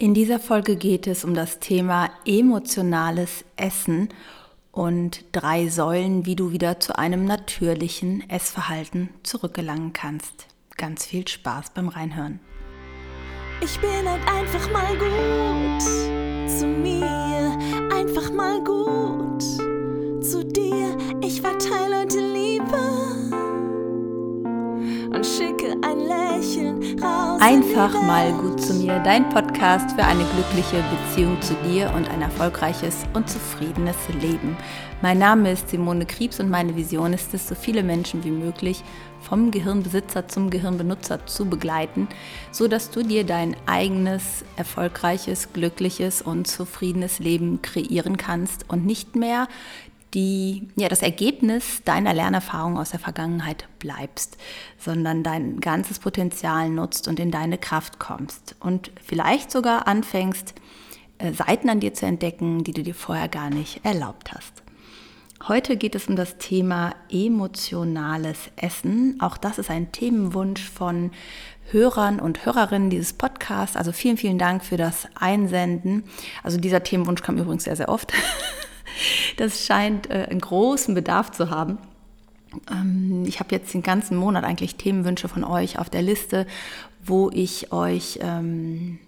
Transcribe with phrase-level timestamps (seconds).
[0.00, 4.08] In dieser Folge geht es um das Thema emotionales Essen
[4.72, 10.46] und drei Säulen, wie du wieder zu einem natürlichen Essverhalten zurückgelangen kannst.
[10.78, 12.40] Ganz viel Spaß beim Reinhören.
[13.60, 15.82] Ich bin halt einfach mal gut
[16.48, 17.58] zu mir,
[17.94, 19.42] einfach mal gut
[20.24, 20.96] zu dir.
[21.22, 22.78] Ich verteile heute Liebe
[25.14, 25.49] und schicke
[25.90, 27.40] ein Lächeln raus.
[27.40, 32.22] Einfach mal gut zu mir, dein Podcast für eine glückliche Beziehung zu dir und ein
[32.22, 34.56] erfolgreiches und zufriedenes Leben.
[35.02, 38.84] Mein Name ist Simone Kriebs und meine Vision ist es, so viele Menschen wie möglich
[39.20, 42.08] vom Gehirnbesitzer zum Gehirnbenutzer zu begleiten,
[42.52, 49.16] so dass du dir dein eigenes erfolgreiches, glückliches und zufriedenes Leben kreieren kannst und nicht
[49.16, 49.48] mehr
[50.14, 54.36] die, ja, das Ergebnis deiner Lernerfahrung aus der Vergangenheit bleibst,
[54.78, 60.54] sondern dein ganzes Potenzial nutzt und in deine Kraft kommst und vielleicht sogar anfängst,
[61.18, 64.62] äh, Seiten an dir zu entdecken, die du dir vorher gar nicht erlaubt hast.
[65.48, 69.16] Heute geht es um das Thema emotionales Essen.
[69.20, 71.12] Auch das ist ein Themenwunsch von
[71.70, 73.74] Hörern und Hörerinnen dieses Podcasts.
[73.74, 76.04] Also vielen, vielen Dank für das Einsenden.
[76.42, 78.12] Also dieser Themenwunsch kam übrigens sehr, sehr oft.
[79.36, 81.78] Das scheint äh, einen großen Bedarf zu haben.
[82.70, 86.46] Ähm, ich habe jetzt den ganzen Monat eigentlich Themenwünsche von euch auf der Liste,
[87.04, 88.98] wo ich euch ähm,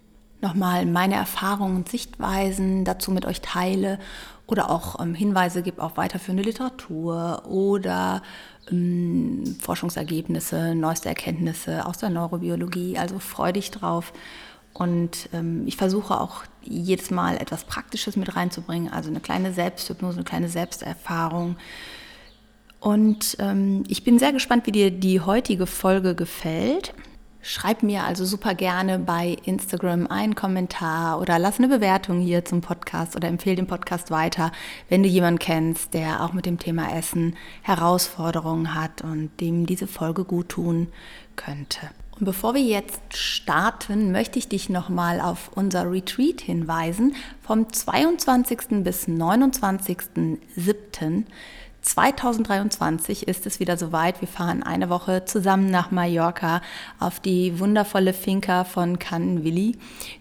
[0.41, 3.99] nochmal meine Erfahrungen und Sichtweisen dazu mit euch teile
[4.47, 8.23] oder auch ähm, Hinweise gebe auf weiterführende Literatur oder
[8.71, 12.99] ähm, Forschungsergebnisse, neueste Erkenntnisse aus der Neurobiologie.
[12.99, 14.13] Also freu dich drauf.
[14.75, 20.17] Und ähm, ich versuche auch jedes Mal etwas Praktisches mit reinzubringen, also eine kleine Selbsthypnose,
[20.19, 21.57] eine kleine Selbsterfahrung.
[22.81, 26.95] Und ähm, ich bin sehr gespannt, wie dir die heutige Folge gefällt.
[27.45, 32.61] Schreib mir also super gerne bei Instagram einen Kommentar oder lass eine Bewertung hier zum
[32.61, 34.53] Podcast oder empfehle den Podcast weiter,
[34.89, 39.89] wenn du jemanden kennst, der auch mit dem Thema Essen Herausforderungen hat und dem diese
[39.89, 40.89] Folge gut tun
[41.35, 41.91] könnte.
[42.25, 47.17] Bevor wir jetzt starten, möchte ich dich nochmal auf unser Retreat hinweisen.
[47.45, 48.85] Vom 22.
[48.85, 51.25] bis 29.07.
[51.81, 54.21] 2023 ist es wieder soweit.
[54.21, 56.63] Wir fahren eine Woche zusammen nach Mallorca
[57.01, 59.75] auf die wundervolle Finca von Cannes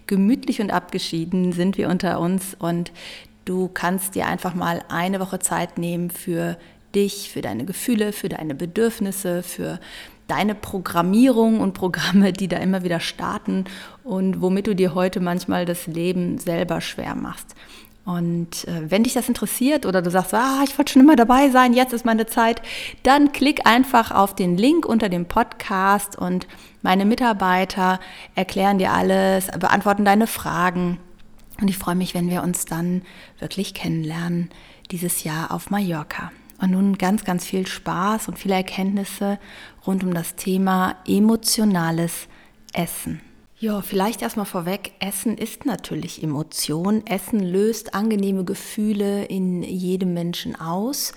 [0.08, 2.90] Gemütlich und abgeschieden sind wir unter uns und
[3.44, 6.58] du kannst dir einfach mal eine Woche Zeit nehmen für
[6.96, 9.78] dich, für deine Gefühle, für deine Bedürfnisse, für
[10.28, 13.64] deine Programmierung und Programme, die da immer wieder starten
[14.04, 17.54] und womit du dir heute manchmal das Leben selber schwer machst.
[18.04, 21.50] Und äh, wenn dich das interessiert oder du sagst, ah, ich wollte schon immer dabei
[21.50, 22.60] sein, jetzt ist meine Zeit,
[23.04, 26.48] dann klick einfach auf den Link unter dem Podcast und
[26.82, 28.00] meine Mitarbeiter
[28.34, 30.98] erklären dir alles, beantworten deine Fragen.
[31.60, 33.02] Und ich freue mich, wenn wir uns dann
[33.38, 34.50] wirklich kennenlernen
[34.90, 36.32] dieses Jahr auf Mallorca.
[36.62, 39.40] Und nun ganz, ganz viel Spaß und viele Erkenntnisse
[39.84, 42.28] rund um das Thema emotionales
[42.72, 43.20] Essen.
[43.58, 47.04] Ja, vielleicht erstmal vorweg, Essen ist natürlich Emotion.
[47.04, 51.14] Essen löst angenehme Gefühle in jedem Menschen aus.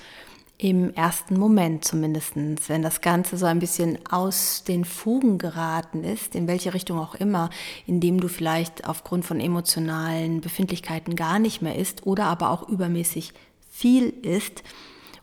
[0.58, 6.34] Im ersten Moment zumindest, wenn das Ganze so ein bisschen aus den Fugen geraten ist,
[6.34, 7.52] in welche Richtung auch immer,
[7.86, 13.34] indem du vielleicht aufgrund von emotionalen Befindlichkeiten gar nicht mehr isst oder aber auch übermäßig
[13.70, 14.64] viel isst,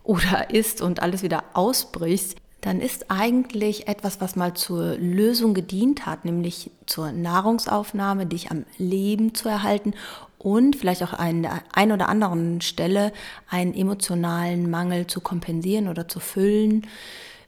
[0.03, 6.05] oder isst und alles wieder ausbrichst, dann ist eigentlich etwas, was mal zur Lösung gedient
[6.05, 9.93] hat, nämlich zur Nahrungsaufnahme, dich am Leben zu erhalten
[10.37, 13.11] und vielleicht auch an der einen oder anderen Stelle
[13.49, 16.87] einen emotionalen Mangel zu kompensieren oder zu füllen.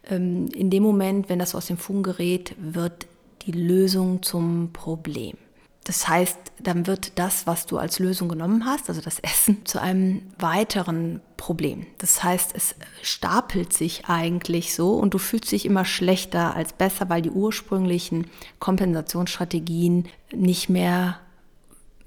[0.10, 3.08] Ähm, in dem Moment, wenn das aus dem Fugen gerät, wird
[3.44, 5.38] die Lösung zum Problem.
[5.86, 9.80] Das heißt, dann wird das, was du als Lösung genommen hast, also das Essen, zu
[9.80, 11.86] einem weiteren Problem.
[12.00, 17.08] Das heißt, es stapelt sich eigentlich so und du fühlst dich immer schlechter als besser,
[17.10, 18.26] weil die ursprünglichen
[18.60, 21.20] Kompensationsstrategien nicht mehr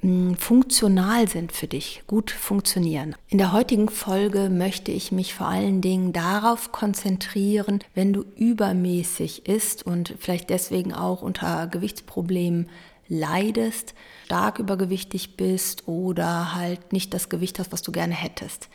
[0.01, 3.15] hm, funktional sind für dich, gut funktionieren.
[3.29, 9.47] In der heutigen Folge möchte ich mich vor allen Dingen darauf konzentrieren, wenn du übermäßig
[9.47, 12.69] isst und vielleicht deswegen auch unter Gewichtsproblemen
[13.09, 13.95] leidest,
[14.25, 18.69] stark übergewichtig bist oder halt nicht das Gewicht hast, was du gerne hättest.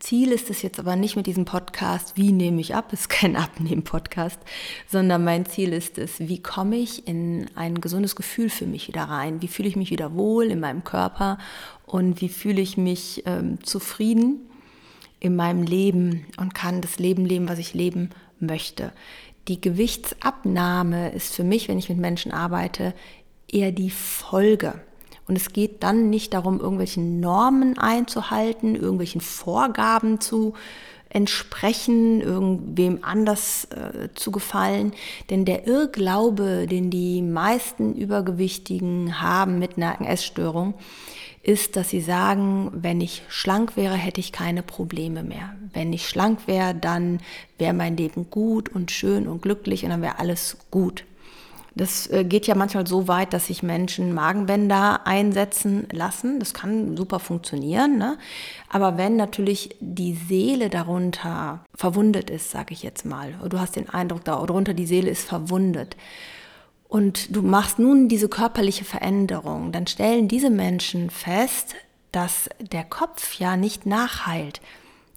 [0.00, 3.36] Ziel ist es jetzt aber nicht mit diesem Podcast, wie nehme ich ab, ist kein
[3.36, 4.38] Abnehmen-Podcast,
[4.88, 9.04] sondern mein Ziel ist es, wie komme ich in ein gesundes Gefühl für mich wieder
[9.04, 11.38] rein, wie fühle ich mich wieder wohl in meinem Körper
[11.86, 14.40] und wie fühle ich mich ähm, zufrieden
[15.20, 18.92] in meinem Leben und kann das Leben leben, was ich leben möchte.
[19.48, 22.94] Die Gewichtsabnahme ist für mich, wenn ich mit Menschen arbeite,
[23.50, 24.74] eher die Folge.
[25.26, 30.54] Und es geht dann nicht darum, irgendwelchen Normen einzuhalten, irgendwelchen Vorgaben zu
[31.10, 34.92] entsprechen, irgendwem anders äh, zu gefallen.
[35.30, 40.74] Denn der Irrglaube, den die meisten Übergewichtigen haben mit einer Essstörung,
[41.42, 45.54] ist, dass sie sagen, wenn ich schlank wäre, hätte ich keine Probleme mehr.
[45.72, 47.20] Wenn ich schlank wäre, dann
[47.56, 51.04] wäre mein Leben gut und schön und glücklich und dann wäre alles gut.
[51.78, 56.40] Das äh, geht ja manchmal so weit, dass sich Menschen Magenbänder einsetzen lassen.
[56.40, 57.96] Das kann super funktionieren.
[57.96, 58.18] Ne?
[58.68, 63.88] Aber wenn natürlich die Seele darunter verwundet ist, sage ich jetzt mal, du hast den
[63.88, 65.96] Eindruck, darunter die Seele ist verwundet
[66.88, 71.76] und du machst nun diese körperliche Veränderung, dann stellen diese Menschen fest,
[72.12, 74.60] dass der Kopf ja nicht nachheilt.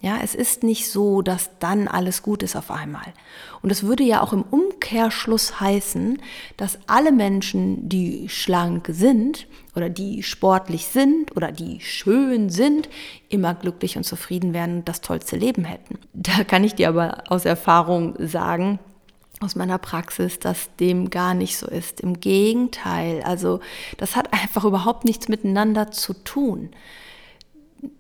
[0.02, 3.14] Ja, es ist nicht so, dass dann alles gut ist auf einmal.
[3.62, 6.20] Und es würde ja auch im Umkehrschluss heißen,
[6.58, 9.46] dass alle Menschen, die schlank sind
[9.76, 12.90] oder die sportlich sind oder die schön sind,
[13.30, 16.00] immer glücklich und zufrieden wären und das tollste Leben hätten.
[16.14, 18.80] Da kann ich dir aber aus Erfahrung sagen,
[19.40, 22.00] aus meiner Praxis, dass dem gar nicht so ist.
[22.00, 23.60] Im Gegenteil, also
[23.98, 26.70] das hat einfach überhaupt nichts miteinander zu tun.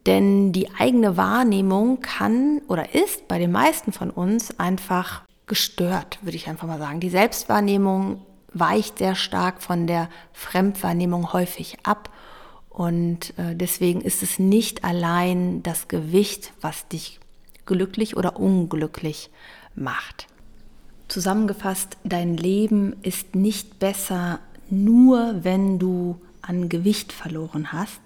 [0.06, 6.38] Denn die eigene Wahrnehmung kann oder ist bei den meisten von uns einfach gestört, würde
[6.38, 7.00] ich einfach mal sagen.
[7.00, 8.22] Die Selbstwahrnehmung
[8.54, 12.10] weicht sehr stark von der Fremdwahrnehmung häufig ab.
[12.70, 17.20] Und äh, deswegen ist es nicht allein das Gewicht, was dich
[17.66, 19.30] glücklich oder unglücklich
[19.76, 20.28] macht.
[21.08, 24.40] Zusammengefasst, dein Leben ist nicht besser
[24.70, 28.00] nur, wenn du an Gewicht verloren hast,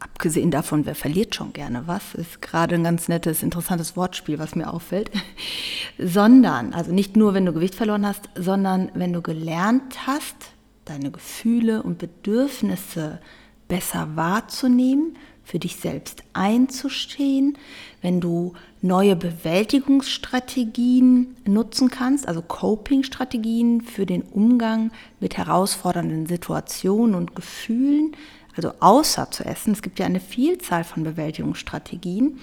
[0.00, 4.54] abgesehen davon, wer verliert schon gerne was, ist gerade ein ganz nettes, interessantes Wortspiel, was
[4.54, 5.10] mir auffällt,
[5.98, 10.36] sondern, also nicht nur, wenn du Gewicht verloren hast, sondern wenn du gelernt hast,
[10.84, 13.20] deine Gefühle und Bedürfnisse
[13.68, 15.16] besser wahrzunehmen,
[15.48, 17.56] für dich selbst einzustehen,
[18.02, 18.52] wenn du
[18.82, 24.90] neue Bewältigungsstrategien nutzen kannst, also Coping-Strategien für den Umgang
[25.20, 28.14] mit herausfordernden Situationen und Gefühlen,
[28.58, 29.72] also außer zu essen.
[29.72, 32.40] Es gibt ja eine Vielzahl von Bewältigungsstrategien.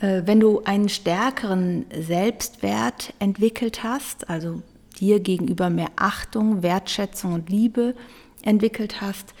[0.00, 4.62] Äh, wenn du einen stärkeren Selbstwert entwickelt hast, also
[4.98, 7.94] dir gegenüber mehr Achtung, Wertschätzung und Liebe
[8.42, 9.34] entwickelt hast,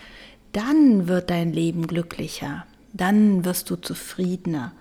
[0.52, 4.72] dann wird dein Leben glücklicher, dann wirst du zufriedener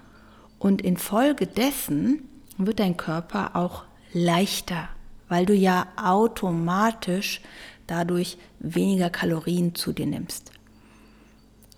[0.59, 2.21] und infolgedessen
[2.57, 3.83] wird dein Körper auch
[4.13, 4.87] leichter,
[5.27, 7.41] weil du ja automatisch
[7.87, 10.54] dadurch weniger Kalorien zu dir nimmst.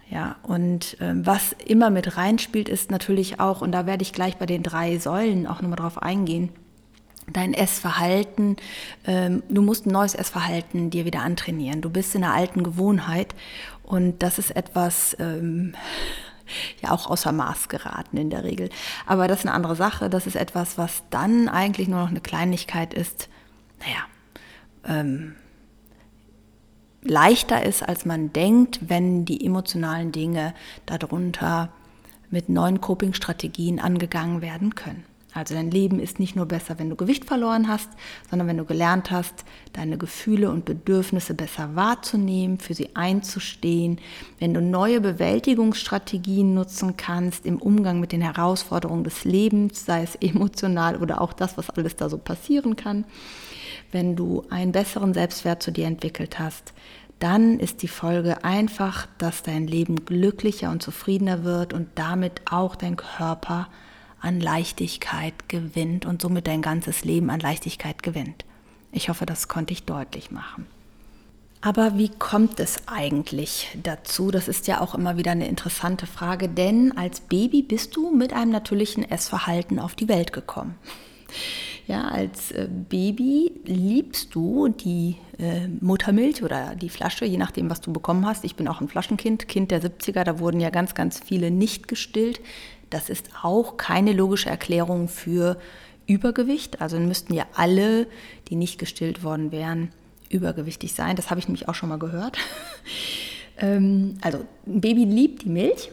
[0.10, 4.38] Ja, und äh, was immer mit reinspielt, ist natürlich auch, und da werde ich gleich
[4.38, 6.50] bei den drei Säulen auch nochmal drauf eingehen,
[7.32, 8.56] dein Essverhalten.
[9.06, 11.82] Ähm, du musst ein neues Essverhalten dir wieder antrainieren.
[11.82, 13.36] Du bist in einer alten Gewohnheit
[13.84, 15.76] und das ist etwas, ähm,
[16.82, 18.70] ja auch außer Maß geraten in der Regel.
[19.06, 20.10] Aber das ist eine andere Sache.
[20.10, 23.28] Das ist etwas, was dann eigentlich nur noch eine Kleinigkeit ist.
[23.80, 24.06] Naja,
[25.02, 25.36] ähm,
[27.10, 30.54] leichter ist, als man denkt, wenn die emotionalen Dinge
[30.86, 31.70] darunter
[32.30, 35.06] mit neuen Coping-Strategien angegangen werden können.
[35.34, 37.90] Also dein Leben ist nicht nur besser, wenn du Gewicht verloren hast,
[38.30, 44.00] sondern wenn du gelernt hast, deine Gefühle und Bedürfnisse besser wahrzunehmen, für sie einzustehen,
[44.40, 50.16] wenn du neue Bewältigungsstrategien nutzen kannst im Umgang mit den Herausforderungen des Lebens, sei es
[50.16, 53.06] emotional oder auch das, was alles da so passieren kann
[53.92, 56.74] wenn du einen besseren Selbstwert zu dir entwickelt hast,
[57.20, 62.76] dann ist die Folge einfach, dass dein Leben glücklicher und zufriedener wird und damit auch
[62.76, 63.68] dein Körper
[64.20, 68.46] an Leichtigkeit gewinnt und somit dein ganzes Leben an Leichtigkeit gewinnt.
[68.92, 70.66] Ich hoffe, das konnte ich deutlich machen.
[71.62, 74.30] Aber wie kommt es eigentlich dazu?
[74.32, 78.32] Das ist ja auch immer wieder eine interessante Frage, denn als Baby bist du mit
[78.32, 80.76] einem natürlichen Essverhalten auf die Welt gekommen.
[81.88, 87.80] Ja, als äh, Baby liebst du die äh, Muttermilch oder die Flasche, je nachdem, was
[87.82, 88.44] du bekommen hast.
[88.44, 91.88] Ich bin auch ein Flaschenkind, Kind der 70er, da wurden ja ganz, ganz viele nicht
[91.88, 92.42] gestillt.
[92.90, 95.58] Das ist auch keine logische Erklärung für
[96.08, 96.82] Übergewicht.
[96.82, 98.08] Also müssten ja alle,
[98.50, 99.92] die nicht gestillt worden wären,
[100.30, 101.16] übergewichtig sein.
[101.16, 102.38] Das habe ich nämlich auch schon mal gehört.
[103.58, 105.92] ähm, also ein Baby liebt die Milch,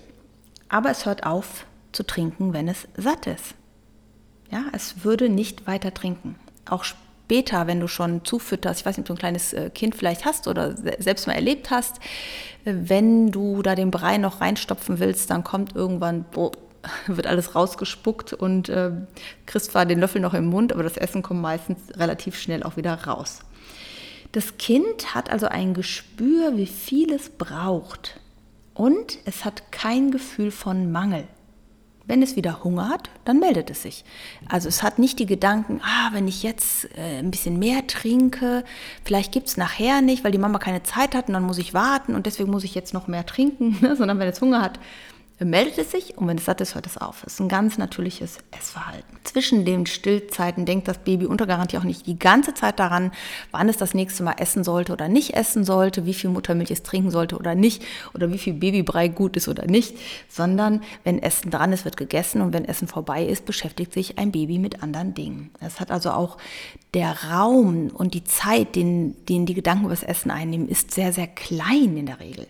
[0.69, 3.55] aber es hört auf zu trinken, wenn es satt ist.
[4.55, 6.37] Ja, es würde nicht weiter trinken.
[6.71, 9.97] Auch später, wenn du schon zufütterst, ich weiß nicht, ob du ein kleines äh, Kind
[9.97, 11.97] vielleicht hast oder selbst mal erlebt hast,
[12.65, 16.53] äh, wenn du da den Brei noch reinstopfen willst, dann kommt irgendwann, boah,
[17.09, 18.93] wird alles rausgespuckt und äh,
[19.47, 22.77] kriegst zwar den Löffel noch im Mund, aber das Essen kommt meistens relativ schnell auch
[22.77, 23.41] wieder raus.
[24.31, 28.21] Das Kind hat also ein Gespür, wie viel es braucht.
[28.73, 31.25] Und es hat kein Gefühl von Mangel.
[32.07, 34.05] Wenn es wieder Hunger hat, dann meldet es sich.
[34.49, 38.65] Also es hat nicht die Gedanken, ah, wenn ich jetzt äh, ein bisschen mehr trinke,
[39.05, 41.73] vielleicht gibt es nachher nicht, weil die Mama keine Zeit hat und dann muss ich
[41.73, 44.79] warten und deswegen muss ich jetzt noch mehr trinken, sondern wenn es Hunger hat,
[45.41, 47.25] meldet es sich und wenn es satt ist, hört es auf.
[47.27, 49.17] Es ist ein ganz natürliches Essverhalten.
[49.25, 53.11] Zwischen den Stillzeiten denkt das Baby unter Garantie auch nicht die ganze Zeit daran,
[53.51, 56.85] wann es das nächste Mal essen sollte oder nicht essen sollte, wie viel Muttermilch es
[56.85, 57.83] trinken sollte oder nicht
[58.15, 59.97] oder wie viel Babybrei gut ist oder nicht,
[60.29, 64.31] sondern wenn Essen dran ist, wird gegessen und wenn Essen vorbei ist, beschäftigt sich ein
[64.31, 65.51] Baby mit anderen Dingen.
[65.61, 66.39] Es hat also auch
[66.95, 71.13] der Raum und die Zeit, den, den die Gedanken über das Essen einnehmen, ist sehr,
[71.13, 72.47] sehr klein in der Regel.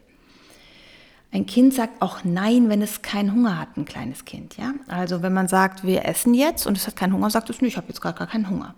[1.35, 4.57] Ein Kind sagt auch Nein, wenn es keinen Hunger hat, ein kleines Kind.
[4.57, 4.73] Ja?
[4.87, 7.77] Also wenn man sagt, wir essen jetzt und es hat keinen Hunger, sagt es, ich
[7.77, 8.77] habe jetzt gar, gar keinen Hunger.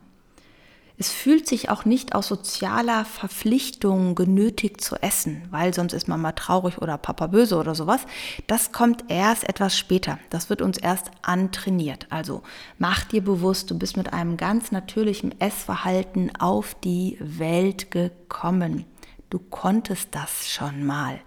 [0.96, 6.32] Es fühlt sich auch nicht aus sozialer Verpflichtung genötigt zu essen, weil sonst ist Mama
[6.32, 8.00] traurig oder Papa böse oder sowas.
[8.46, 10.18] Das kommt erst etwas später.
[10.30, 12.06] Das wird uns erst antrainiert.
[12.08, 12.42] Also
[12.78, 18.86] mach dir bewusst, du bist mit einem ganz natürlichen Essverhalten auf die Welt gekommen.
[19.28, 21.20] Du konntest das schon mal.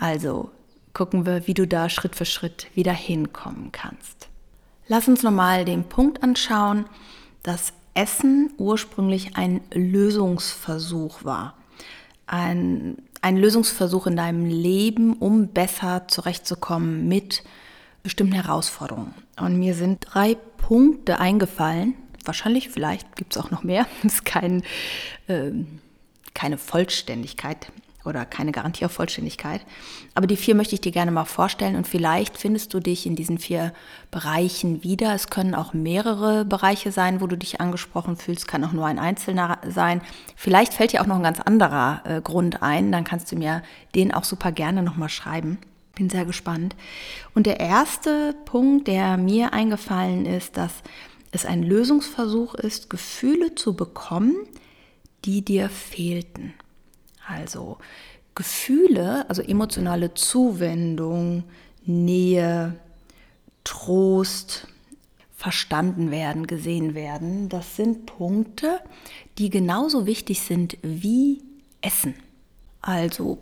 [0.00, 0.50] Also
[0.94, 4.28] gucken wir, wie du da Schritt für Schritt wieder hinkommen kannst.
[4.88, 6.86] Lass uns nochmal den Punkt anschauen,
[7.42, 11.54] dass Essen ursprünglich ein Lösungsversuch war.
[12.26, 17.44] Ein, ein Lösungsversuch in deinem Leben, um besser zurechtzukommen mit
[18.02, 19.14] bestimmten Herausforderungen.
[19.38, 21.94] Und mir sind drei Punkte eingefallen.
[22.24, 23.86] Wahrscheinlich, vielleicht gibt es auch noch mehr.
[24.02, 24.62] Das ist kein,
[25.26, 25.50] äh,
[26.32, 27.70] keine Vollständigkeit
[28.04, 29.60] oder keine Garantie auf Vollständigkeit.
[30.14, 33.16] Aber die vier möchte ich dir gerne mal vorstellen und vielleicht findest du dich in
[33.16, 33.72] diesen vier
[34.10, 35.14] Bereichen wieder.
[35.14, 38.98] Es können auch mehrere Bereiche sein, wo du dich angesprochen fühlst, kann auch nur ein
[38.98, 40.00] einzelner sein.
[40.36, 43.62] Vielleicht fällt dir auch noch ein ganz anderer äh, Grund ein, dann kannst du mir
[43.94, 45.58] den auch super gerne nochmal schreiben.
[45.94, 46.76] Bin sehr gespannt.
[47.34, 50.72] Und der erste Punkt, der mir eingefallen ist, dass
[51.32, 54.34] es ein Lösungsversuch ist, Gefühle zu bekommen,
[55.24, 56.54] die dir fehlten.
[57.26, 57.78] Also
[58.34, 61.44] Gefühle, also emotionale Zuwendung,
[61.84, 62.76] Nähe,
[63.64, 64.66] Trost,
[65.40, 68.80] verstanden werden, gesehen werden, das sind Punkte,
[69.38, 71.42] die genauso wichtig sind wie
[71.80, 72.14] Essen.
[72.82, 73.38] Also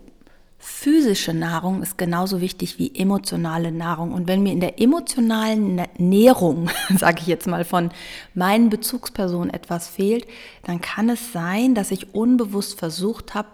[0.57, 4.13] physische Nahrung ist genauso wichtig wie emotionale Nahrung.
[4.13, 7.91] Und wenn mir in der emotionalen Nährung, sage ich jetzt mal, von
[8.33, 10.25] meinen Bezugspersonen etwas fehlt,
[10.63, 13.49] dann kann es sein, dass ich unbewusst versucht habe,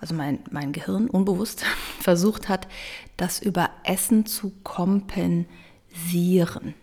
[0.00, 1.64] also mein, mein Gehirn unbewusst
[2.00, 2.68] versucht hat,
[3.16, 6.74] das über Essen zu kompensieren.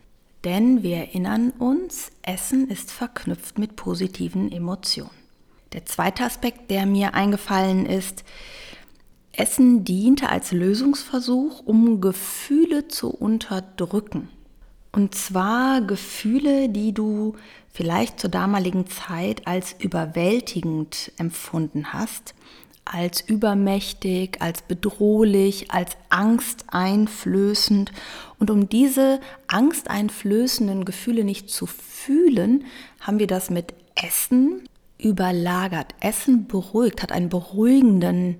[0.44, 5.12] Denn wir erinnern uns, Essen ist verknüpft mit positiven Emotionen.
[5.72, 8.24] Der zweite Aspekt, der mir eingefallen ist,
[9.32, 14.30] Essen diente als Lösungsversuch, um Gefühle zu unterdrücken.
[14.92, 17.36] Und zwar Gefühle, die du
[17.72, 22.36] vielleicht zur damaligen Zeit als überwältigend empfunden hast
[22.86, 27.92] als übermächtig, als bedrohlich, als angsteinflößend.
[28.40, 32.66] Und um diese angsteinflößenden Gefühle nicht zu fühlen,
[33.00, 35.96] haben wir das mit Essen überlagert.
[36.00, 38.38] Essen beruhigt, hat einen beruhigenden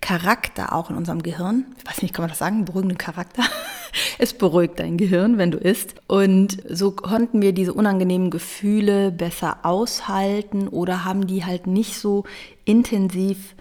[0.00, 1.66] Charakter auch in unserem Gehirn.
[1.78, 2.64] Ich weiß nicht, kann man das sagen?
[2.64, 3.42] Beruhigenden Charakter.
[4.18, 5.94] es beruhigt dein Gehirn, wenn du isst.
[6.06, 12.24] Und so konnten wir diese unangenehmen Gefühle besser aushalten oder haben die halt nicht so
[12.64, 13.53] intensiv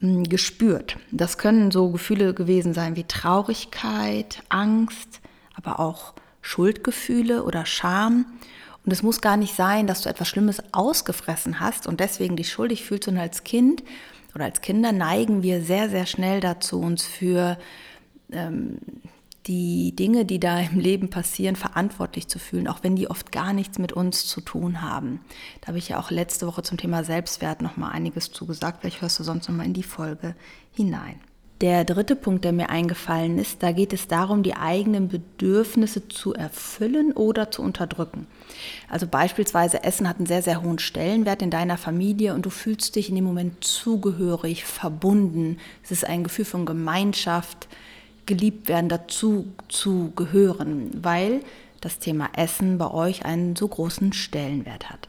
[0.00, 0.98] gespürt.
[1.10, 5.20] Das können so Gefühle gewesen sein wie Traurigkeit, Angst,
[5.54, 8.26] aber auch Schuldgefühle oder Scham.
[8.84, 12.52] Und es muss gar nicht sein, dass du etwas Schlimmes ausgefressen hast und deswegen dich
[12.52, 13.08] schuldig fühlst.
[13.08, 13.82] Und als Kind
[14.34, 17.58] oder als Kinder neigen wir sehr, sehr schnell dazu, uns für
[18.30, 18.78] ähm,
[19.46, 23.52] die Dinge, die da im Leben passieren, verantwortlich zu fühlen, auch wenn die oft gar
[23.52, 25.20] nichts mit uns zu tun haben.
[25.60, 28.78] Da habe ich ja auch letzte Woche zum Thema Selbstwert noch mal einiges zugesagt.
[28.80, 30.34] Vielleicht hörst du sonst noch mal in die Folge
[30.72, 31.20] hinein.
[31.62, 36.34] Der dritte Punkt, der mir eingefallen ist, da geht es darum, die eigenen Bedürfnisse zu
[36.34, 38.26] erfüllen oder zu unterdrücken.
[38.90, 42.94] Also beispielsweise Essen hat einen sehr, sehr hohen Stellenwert in deiner Familie und du fühlst
[42.94, 45.56] dich in dem Moment zugehörig, verbunden.
[45.82, 47.68] Es ist ein Gefühl von Gemeinschaft,
[48.26, 51.40] geliebt werden, dazu zu gehören, weil
[51.80, 55.08] das Thema Essen bei euch einen so großen Stellenwert hat.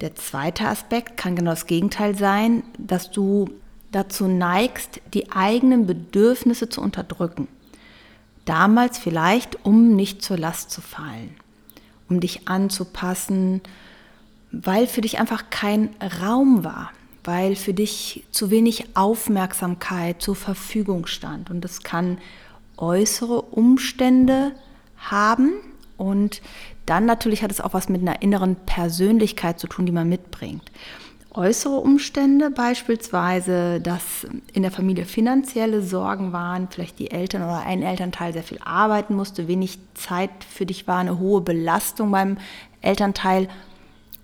[0.00, 3.50] Der zweite Aspekt kann genau das Gegenteil sein, dass du
[3.92, 7.46] dazu neigst, die eigenen Bedürfnisse zu unterdrücken.
[8.44, 11.36] Damals vielleicht, um nicht zur Last zu fallen,
[12.08, 13.60] um dich anzupassen,
[14.50, 16.90] weil für dich einfach kein Raum war.
[17.24, 21.50] Weil für dich zu wenig Aufmerksamkeit zur Verfügung stand.
[21.50, 22.18] Und das kann
[22.76, 24.52] äußere Umstände
[24.96, 25.52] haben
[25.96, 26.42] und
[26.86, 30.70] dann natürlich hat es auch was mit einer inneren Persönlichkeit zu tun, die man mitbringt.
[31.34, 37.82] Äußere Umstände beispielsweise, dass in der Familie finanzielle Sorgen waren, vielleicht die Eltern oder ein
[37.82, 42.36] Elternteil sehr viel arbeiten musste, wenig Zeit für dich war, eine hohe Belastung beim
[42.82, 43.48] Elternteil.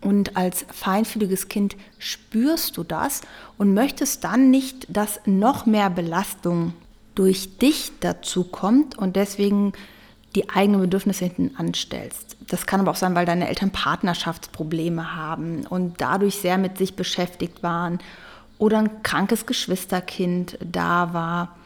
[0.00, 3.22] Und als feinfühliges Kind spürst du das
[3.56, 6.72] und möchtest dann nicht, dass noch mehr Belastung
[7.14, 9.72] durch dich dazu kommt und deswegen
[10.36, 12.36] die eigenen Bedürfnisse hinten anstellst.
[12.46, 16.94] Das kann aber auch sein, weil deine Eltern Partnerschaftsprobleme haben und dadurch sehr mit sich
[16.94, 17.98] beschäftigt waren
[18.58, 21.56] oder ein krankes Geschwisterkind da war.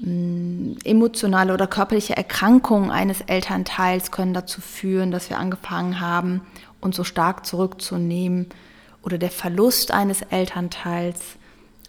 [0.00, 6.42] Hm, emotionale oder körperliche Erkrankungen eines Elternteils können dazu führen, dass wir angefangen haben,
[6.80, 8.46] uns so stark zurückzunehmen.
[9.02, 11.36] Oder der Verlust eines Elternteils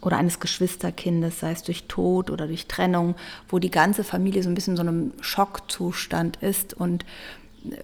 [0.01, 3.15] oder eines Geschwisterkindes, sei es durch Tod oder durch Trennung,
[3.49, 7.05] wo die ganze Familie so ein bisschen in so einem Schockzustand ist und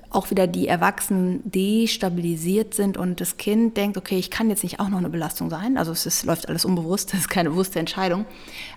[0.09, 4.79] auch wieder die Erwachsenen destabilisiert sind und das Kind denkt, okay, ich kann jetzt nicht
[4.79, 5.77] auch noch eine Belastung sein.
[5.77, 8.25] Also es ist, läuft alles unbewusst, das ist keine bewusste Entscheidung.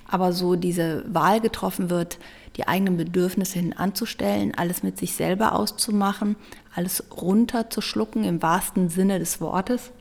[0.06, 2.18] Aber so diese Wahl getroffen wird,
[2.56, 6.36] die eigenen Bedürfnisse hin anzustellen, alles mit sich selber auszumachen,
[6.74, 9.92] alles runterzuschlucken im wahrsten Sinne des Wortes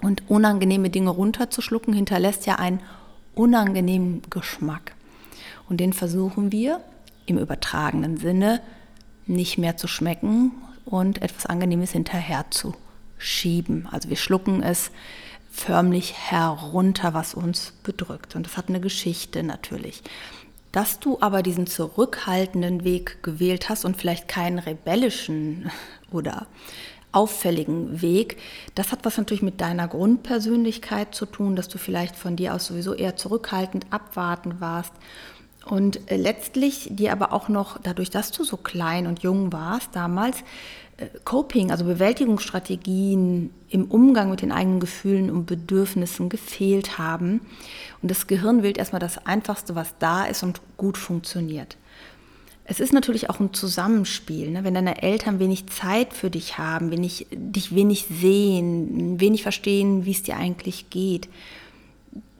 [0.00, 2.80] und unangenehme Dinge runterzuschlucken, hinterlässt ja einen
[3.34, 4.94] unangenehmen Geschmack.
[5.68, 6.80] Und den versuchen wir
[7.26, 8.60] im übertragenen Sinne
[9.30, 10.52] nicht mehr zu schmecken
[10.84, 12.74] und etwas Angenehmes hinterher zu
[13.18, 13.88] schieben.
[13.90, 14.90] Also wir schlucken es
[15.50, 18.36] förmlich herunter, was uns bedrückt.
[18.36, 20.02] Und das hat eine Geschichte natürlich.
[20.72, 25.70] Dass du aber diesen zurückhaltenden Weg gewählt hast und vielleicht keinen rebellischen
[26.10, 26.46] oder
[27.12, 28.36] auffälligen Weg.
[28.76, 32.66] Das hat was natürlich mit deiner Grundpersönlichkeit zu tun, dass du vielleicht von dir aus
[32.66, 34.92] sowieso eher zurückhaltend abwarten warst.
[35.70, 39.94] Und äh, letztlich dir aber auch noch, dadurch, dass du so klein und jung warst
[39.94, 40.38] damals,
[40.96, 47.42] äh, Coping, also Bewältigungsstrategien im Umgang mit den eigenen Gefühlen und Bedürfnissen gefehlt haben.
[48.02, 51.76] Und das Gehirn wählt erstmal das Einfachste, was da ist und gut funktioniert.
[52.64, 54.50] Es ist natürlich auch ein Zusammenspiel.
[54.50, 54.64] Ne?
[54.64, 60.10] Wenn deine Eltern wenig Zeit für dich haben, wenig, dich wenig sehen, wenig verstehen, wie
[60.10, 61.28] es dir eigentlich geht,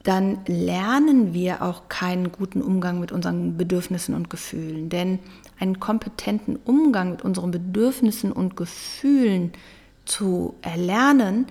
[0.02, 4.88] dann lernen wir auch keinen guten Umgang mit unseren Bedürfnissen und Gefühlen.
[4.88, 5.18] Denn
[5.58, 9.52] einen kompetenten Umgang mit unseren Bedürfnissen und Gefühlen
[10.06, 11.46] zu erlernen,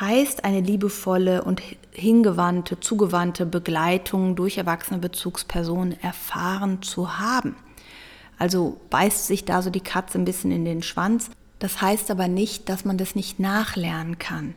[0.00, 7.54] heißt eine liebevolle und hingewandte, zugewandte Begleitung durch erwachsene Bezugspersonen erfahren zu haben.
[8.38, 11.30] Also beißt sich da so die Katze ein bisschen in den Schwanz.
[11.60, 14.54] Das heißt aber nicht, dass man das nicht nachlernen kann,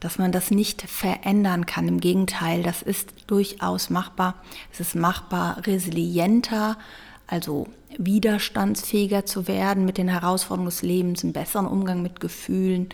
[0.00, 1.86] dass man das nicht verändern kann.
[1.86, 4.34] Im Gegenteil, das ist durchaus machbar.
[4.72, 6.76] Es ist machbar, resilienter,
[7.26, 12.88] also widerstandsfähiger zu werden mit den Herausforderungen des Lebens, einen besseren Umgang mit Gefühlen,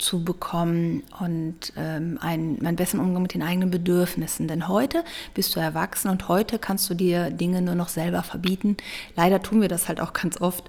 [0.00, 4.48] zu bekommen und ähm, einen, einen besseren Umgang mit den eigenen Bedürfnissen.
[4.48, 8.76] Denn heute bist du erwachsen und heute kannst du dir Dinge nur noch selber verbieten.
[9.14, 10.64] Leider tun wir das halt auch ganz oft.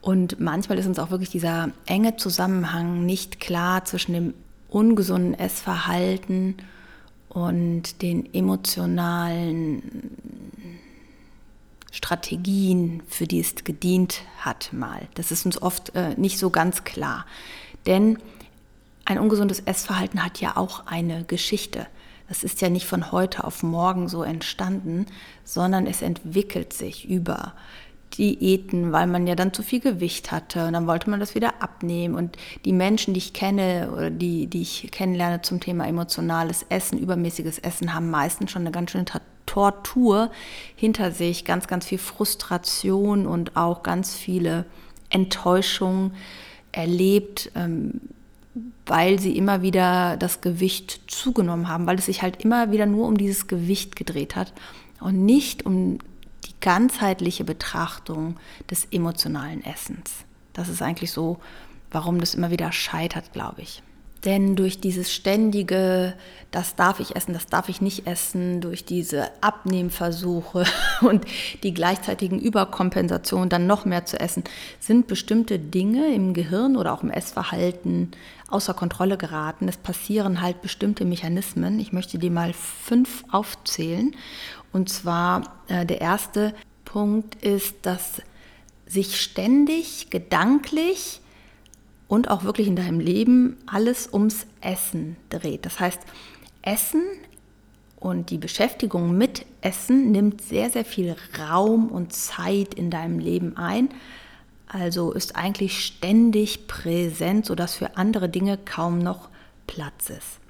[0.00, 4.34] Und manchmal ist uns auch wirklich dieser enge Zusammenhang nicht klar zwischen dem
[4.74, 6.56] ungesunden Essverhalten
[7.28, 9.82] und den emotionalen
[11.90, 15.08] Strategien, für die es gedient hat, mal.
[15.14, 17.26] Das ist uns oft äh, nicht so ganz klar.
[17.86, 18.18] Denn
[19.04, 21.86] ein ungesundes Essverhalten hat ja auch eine Geschichte.
[22.28, 25.06] Das ist ja nicht von heute auf morgen so entstanden,
[25.44, 27.52] sondern es entwickelt sich über
[28.18, 31.62] Diäten, weil man ja dann zu viel Gewicht hatte und dann wollte man das wieder
[31.62, 32.14] abnehmen.
[32.14, 36.98] Und die Menschen, die ich kenne oder die, die ich kennenlerne zum Thema emotionales Essen,
[36.98, 39.06] übermäßiges Essen, haben meistens schon eine ganz schöne
[39.46, 40.30] Tortur
[40.76, 44.66] hinter sich, ganz, ganz viel Frustration und auch ganz viele
[45.10, 46.14] Enttäuschungen
[46.72, 47.50] erlebt.
[47.54, 48.00] Ähm,
[48.86, 53.06] weil sie immer wieder das Gewicht zugenommen haben, weil es sich halt immer wieder nur
[53.06, 54.52] um dieses Gewicht gedreht hat
[55.00, 55.98] und nicht um
[56.62, 58.38] ganzheitliche Betrachtung
[58.70, 60.24] des emotionalen Essens.
[60.54, 61.38] Das ist eigentlich so,
[61.90, 63.82] warum das immer wieder scheitert, glaube ich.
[64.24, 66.14] Denn durch dieses ständige,
[66.52, 70.64] das darf ich essen, das darf ich nicht essen, durch diese Abnehmversuche
[71.00, 71.24] und
[71.64, 74.44] die gleichzeitigen Überkompensationen, dann noch mehr zu essen,
[74.78, 78.12] sind bestimmte Dinge im Gehirn oder auch im Essverhalten
[78.48, 79.66] außer Kontrolle geraten.
[79.66, 81.80] Es passieren halt bestimmte Mechanismen.
[81.80, 84.14] Ich möchte dir mal fünf aufzählen.
[84.72, 86.54] Und zwar äh, der erste
[86.84, 88.22] Punkt ist, dass
[88.86, 91.20] sich ständig gedanklich
[92.08, 95.64] und auch wirklich in deinem Leben alles ums Essen dreht.
[95.64, 96.00] Das heißt,
[96.60, 97.02] Essen
[97.96, 103.56] und die Beschäftigung mit Essen nimmt sehr, sehr viel Raum und Zeit in deinem Leben
[103.56, 103.88] ein.
[104.66, 109.28] Also ist eigentlich ständig präsent, sodass für andere Dinge kaum noch
[109.66, 110.40] Platz ist.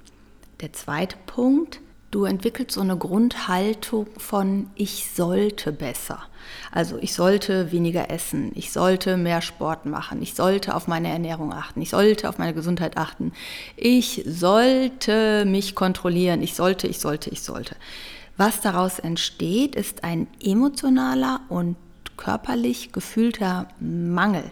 [0.61, 1.79] Der zweite Punkt,
[2.13, 6.19] du entwickelst so eine Grundhaltung von ich sollte besser.
[6.71, 11.53] Also ich sollte weniger essen, ich sollte mehr Sport machen, ich sollte auf meine Ernährung
[11.53, 13.31] achten, ich sollte auf meine Gesundheit achten,
[13.75, 17.75] ich sollte mich kontrollieren, ich sollte, ich sollte, ich sollte.
[18.37, 21.77] Was daraus entsteht, ist ein emotionaler und
[22.17, 24.51] körperlich gefühlter Mangel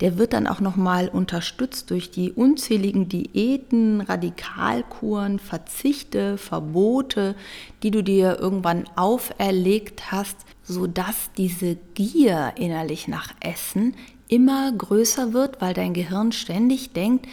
[0.00, 7.34] der wird dann auch nochmal unterstützt durch die unzähligen Diäten, Radikalkuren, Verzichte, Verbote,
[7.82, 13.94] die du dir irgendwann auferlegt hast, sodass diese Gier innerlich nach Essen
[14.28, 17.26] immer größer wird, weil dein Gehirn ständig denkt,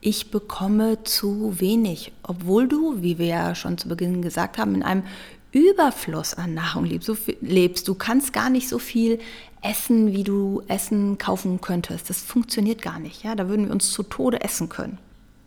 [0.00, 4.82] ich bekomme zu wenig, obwohl du, wie wir ja schon zu Beginn gesagt haben, in
[4.82, 5.04] einem
[5.50, 7.88] Überfluss an Nahrung lebst.
[7.88, 9.18] Du kannst gar nicht so viel
[9.64, 12.10] essen, wie du Essen kaufen könntest.
[12.10, 13.24] Das funktioniert gar nicht.
[13.24, 13.34] Ja?
[13.34, 14.98] Da würden wir uns zu Tode essen können.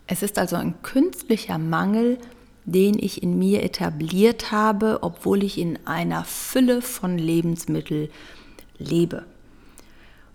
[0.06, 2.18] Es ist also ein künstlicher Mangel,
[2.64, 8.08] den ich in mir etabliert habe, obwohl ich in einer Fülle von Lebensmitteln
[8.78, 9.24] lebe.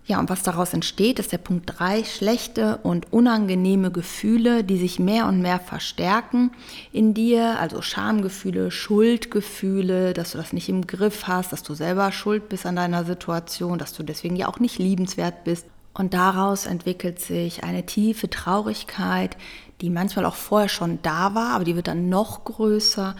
[0.06, 4.98] Ja, und was daraus entsteht, ist der Punkt 3, schlechte und unangenehme Gefühle, die sich
[4.98, 6.50] mehr und mehr verstärken
[6.92, 12.12] in dir, also Schamgefühle, Schuldgefühle, dass du das nicht im Griff hast, dass du selber
[12.12, 15.66] schuld bist an deiner Situation, dass du deswegen ja auch nicht liebenswert bist.
[15.94, 19.38] Und daraus entwickelt sich eine tiefe Traurigkeit,
[19.80, 23.16] die manchmal auch vorher schon da war, aber die wird dann noch größer.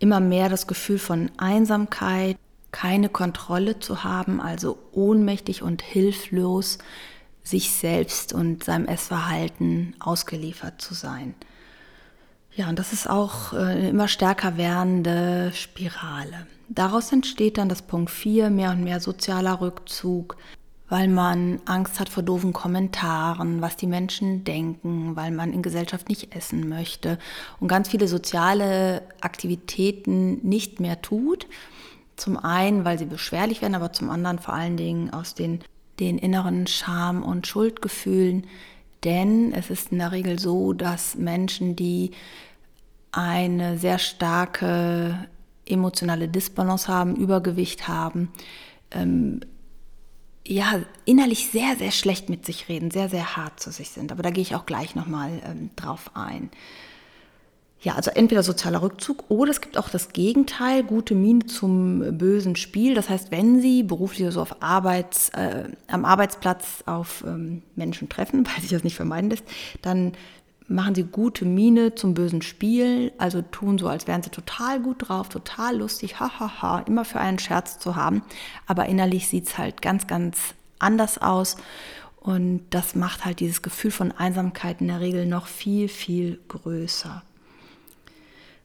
[0.00, 2.36] Immer mehr das Gefühl von Einsamkeit,
[2.72, 6.78] keine Kontrolle zu haben, also ohnmächtig und hilflos
[7.42, 11.34] sich selbst und seinem Essverhalten ausgeliefert zu sein.
[12.54, 16.46] Ja, und das ist auch äh, eine immer stärker werdende Spirale.
[16.68, 20.36] Daraus entsteht dann das Punkt 4, mehr und mehr sozialer Rückzug,
[20.88, 26.08] weil man Angst hat vor doofen Kommentaren, was die Menschen denken, weil man in Gesellschaft
[26.08, 27.18] nicht essen möchte
[27.60, 31.46] und ganz viele soziale Aktivitäten nicht mehr tut
[32.16, 35.60] zum einen, weil sie beschwerlich werden, aber zum anderen vor allen Dingen aus den,
[36.00, 38.46] den inneren Scham- und Schuldgefühlen.
[39.04, 42.12] Denn es ist in der Regel so, dass Menschen, die
[43.12, 45.26] eine sehr starke
[45.66, 48.32] emotionale Disbalance haben, Übergewicht haben,
[48.90, 49.40] ähm,
[50.46, 54.12] ja, innerlich sehr, sehr schlecht mit sich reden, sehr, sehr hart zu sich sind.
[54.12, 56.50] Aber da gehe ich auch gleich nochmal ähm, drauf ein.
[57.82, 62.56] Ja, also entweder sozialer Rückzug oder es gibt auch das Gegenteil, gute Miene zum bösen
[62.56, 62.94] Spiel.
[62.94, 68.46] Das heißt, wenn Sie beruflich so auf Arbeits, äh, am Arbeitsplatz auf ähm, Menschen treffen,
[68.46, 69.44] weil sich das nicht vermeiden lässt,
[69.82, 70.12] dann
[70.68, 75.08] machen Sie gute Miene zum bösen Spiel, also tun so, als wären Sie total gut
[75.08, 78.22] drauf, total lustig, hahaha, ha, ha, immer für einen Scherz zu haben.
[78.66, 81.56] Aber innerlich sieht es halt ganz, ganz anders aus.
[82.20, 87.22] Und das macht halt dieses Gefühl von Einsamkeit in der Regel noch viel, viel größer.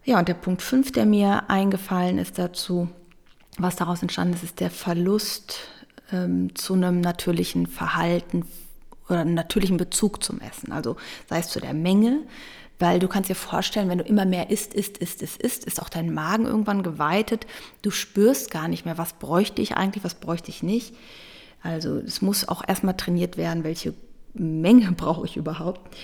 [0.04, 2.90] Ja, und der Punkt 5, der mir eingefallen ist dazu,
[3.58, 5.60] was daraus entstanden ist, ist der Verlust
[6.12, 8.46] ähm, zu einem natürlichen Verhalten
[9.10, 10.72] oder einem natürlichen Bezug zum Essen.
[10.72, 10.96] Also
[11.30, 12.24] sei es zu der Menge,
[12.80, 15.82] weil du kannst dir vorstellen, wenn du immer mehr isst, isst, isst, isst, isst, ist
[15.82, 17.46] auch dein Magen irgendwann geweitet.
[17.84, 20.96] Du spürst gar nicht mehr, was bräuchte ich eigentlich, was bräuchte ich nicht.
[21.62, 23.94] Also es muss auch erstmal trainiert werden, welche
[24.34, 25.96] Menge brauche ich überhaupt.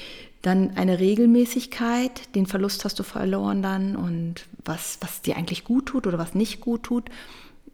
[0.48, 5.88] Dann eine Regelmäßigkeit, den Verlust hast du verloren dann und was, was dir eigentlich gut
[5.88, 7.10] tut oder was nicht gut tut.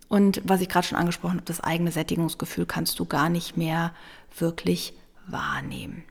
[0.08, 3.94] Und was ich gerade schon angesprochen habe, das eigene Sättigungsgefühl kannst du gar nicht mehr
[4.36, 4.96] wirklich
[5.28, 6.04] wahrnehmen.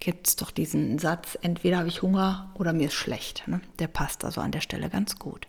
[0.00, 3.46] Gibt es doch diesen Satz, entweder habe ich Hunger oder mir ist schlecht.
[3.46, 3.60] Ne?
[3.78, 5.46] Der passt also an der Stelle ganz gut.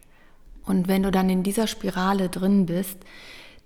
[0.66, 2.98] Und wenn du dann in dieser Spirale drin bist,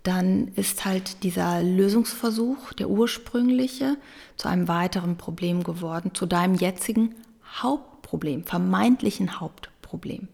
[0.04, 3.98] dann ist halt dieser Lösungsversuch, der ursprüngliche,
[4.36, 7.16] zu einem weiteren Problem geworden, zu deinem jetzigen
[7.62, 10.28] Hauptproblem, vermeintlichen Hauptproblem,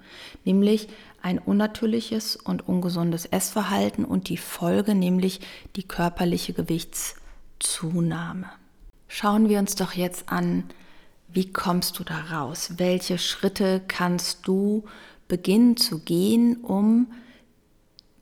[0.45, 0.87] nämlich
[1.21, 5.41] ein unnatürliches und ungesundes Essverhalten und die Folge, nämlich
[5.75, 8.47] die körperliche Gewichtszunahme.
[9.09, 10.63] Schauen wir uns doch jetzt an,
[11.27, 12.73] wie kommst du da raus?
[12.77, 14.85] Welche Schritte kannst du
[15.27, 17.07] beginnen zu gehen, um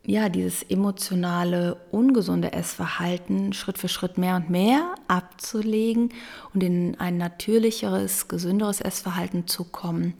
[0.05, 6.09] ja, dieses emotionale, ungesunde Essverhalten Schritt für Schritt mehr und mehr abzulegen
[6.53, 10.13] und in ein natürlicheres, gesünderes Essverhalten zu kommen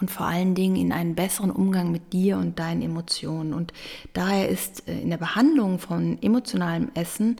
[0.00, 3.54] und vor allen Dingen in einen besseren Umgang mit dir und deinen Emotionen.
[3.54, 3.72] Und
[4.12, 7.36] daher ist äh, in der Behandlung von emotionalem Essen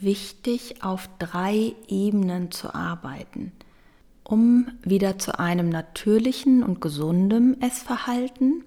[0.00, 3.52] wichtig, auf drei Ebenen zu arbeiten.
[4.30, 8.62] um wieder zu einem natürlichen und gesunden Essverhalten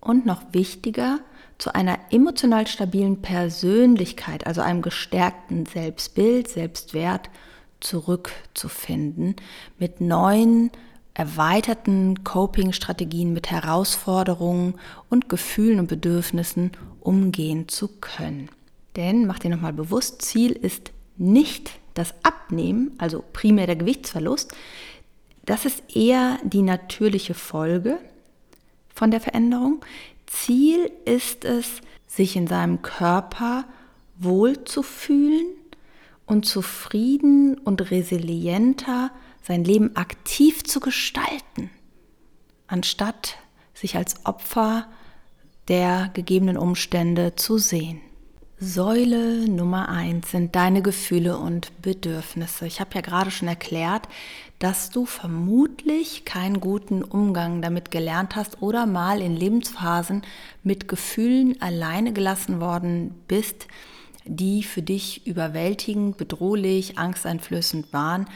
[0.00, 1.18] und noch wichtiger,
[1.58, 7.30] zu einer emotional stabilen Persönlichkeit, also einem gestärkten Selbstbild, Selbstwert
[7.80, 9.36] zurückzufinden,
[9.78, 10.70] mit neuen,
[11.14, 14.74] erweiterten Coping-Strategien, mit Herausforderungen
[15.10, 18.48] und Gefühlen und Bedürfnissen umgehen zu können.
[18.94, 24.54] Denn, mach dir nochmal bewusst, Ziel ist nicht das Abnehmen, also primär der Gewichtsverlust.
[25.44, 27.98] Das ist eher die natürliche Folge
[28.94, 29.84] von der Veränderung.
[30.28, 33.64] Ziel ist es, sich in seinem Körper
[34.16, 35.46] wohlzufühlen
[36.26, 39.10] und zufrieden und resilienter
[39.42, 41.70] sein Leben aktiv zu gestalten,
[42.66, 43.38] anstatt
[43.74, 44.86] sich als Opfer
[45.68, 48.00] der gegebenen Umstände zu sehen.
[48.60, 52.66] Säule Nummer eins sind deine Gefühle und Bedürfnisse.
[52.66, 54.08] Ich habe ja gerade schon erklärt,
[54.58, 60.22] dass du vermutlich keinen guten Umgang damit gelernt hast oder mal in Lebensphasen
[60.64, 63.68] mit Gefühlen alleine gelassen worden bist,
[64.24, 68.26] die für dich überwältigend, bedrohlich, angsteinflößend waren,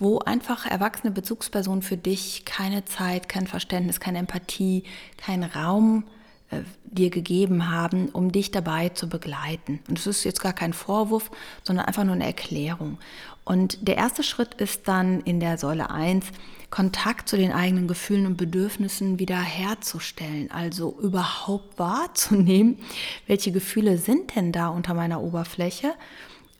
[0.00, 4.82] wo einfach erwachsene Bezugspersonen für dich keine Zeit, kein Verständnis, keine Empathie,
[5.18, 6.02] keinen Raum
[6.50, 9.80] äh, dir gegeben haben, um dich dabei zu begleiten.
[9.88, 11.30] Und es ist jetzt gar kein Vorwurf,
[11.62, 12.98] sondern einfach nur eine Erklärung.
[13.44, 16.26] Und der erste Schritt ist dann in der Säule 1,
[16.70, 22.78] Kontakt zu den eigenen Gefühlen und Bedürfnissen wieder herzustellen, also überhaupt wahrzunehmen,
[23.26, 25.94] welche Gefühle sind denn da unter meiner Oberfläche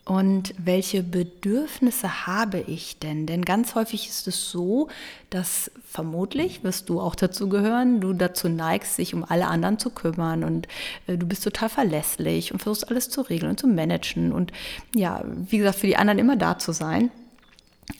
[0.09, 3.27] und welche Bedürfnisse habe ich denn?
[3.27, 4.88] Denn ganz häufig ist es so,
[5.29, 9.90] dass vermutlich, wirst du auch dazu gehören, du dazu neigst, sich um alle anderen zu
[9.90, 10.66] kümmern und
[11.09, 14.51] äh, du bist total verlässlich und versuchst alles zu regeln und zu managen und
[14.94, 17.11] ja, wie gesagt, für die anderen immer da zu sein.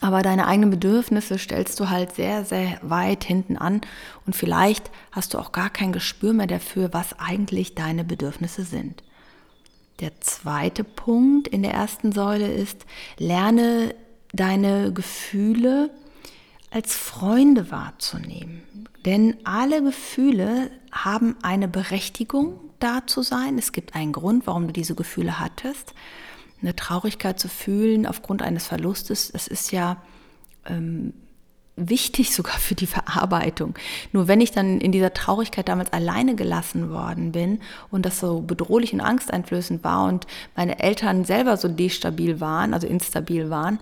[0.01, 3.83] Aber deine eigenen Bedürfnisse stellst du halt sehr, sehr weit hinten an
[4.25, 9.03] und vielleicht hast du auch gar kein Gespür mehr dafür, was eigentlich deine Bedürfnisse sind.
[10.00, 12.87] Der zweite Punkt in der ersten Säule ist,
[13.18, 13.94] lerne
[14.32, 15.90] deine Gefühle
[16.70, 18.62] als Freunde wahrzunehmen.
[19.04, 23.58] Denn alle Gefühle haben eine Berechtigung da zu sein.
[23.58, 25.94] Es gibt einen Grund, warum du diese Gefühle hattest.
[26.61, 30.02] Eine Traurigkeit zu fühlen aufgrund eines Verlustes, das ist ja
[30.66, 31.12] ähm,
[31.79, 33.75] wichtig sogar für die Verarbeitung.
[34.12, 37.61] Nur wenn ich dann in dieser Traurigkeit damals alleine gelassen worden bin
[37.91, 42.87] und das so bedrohlich und angsteinflößend war und meine Eltern selber so destabil waren, also
[42.87, 43.79] instabil waren,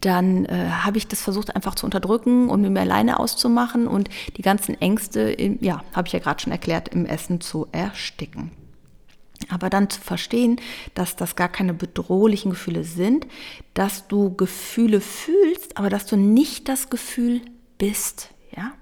[0.00, 4.08] dann äh, habe ich das versucht einfach zu unterdrücken und mit mir alleine auszumachen und
[4.36, 8.63] die ganzen Ängste, in, ja, habe ich ja gerade schon erklärt, im Essen zu ersticken.
[9.48, 10.60] Aber dann zu verstehen,
[10.94, 13.26] dass das gar keine bedrohlichen Gefühle sind,
[13.74, 17.42] dass du Gefühle fühlst, aber dass du nicht das Gefühl
[17.78, 18.72] bist, ja?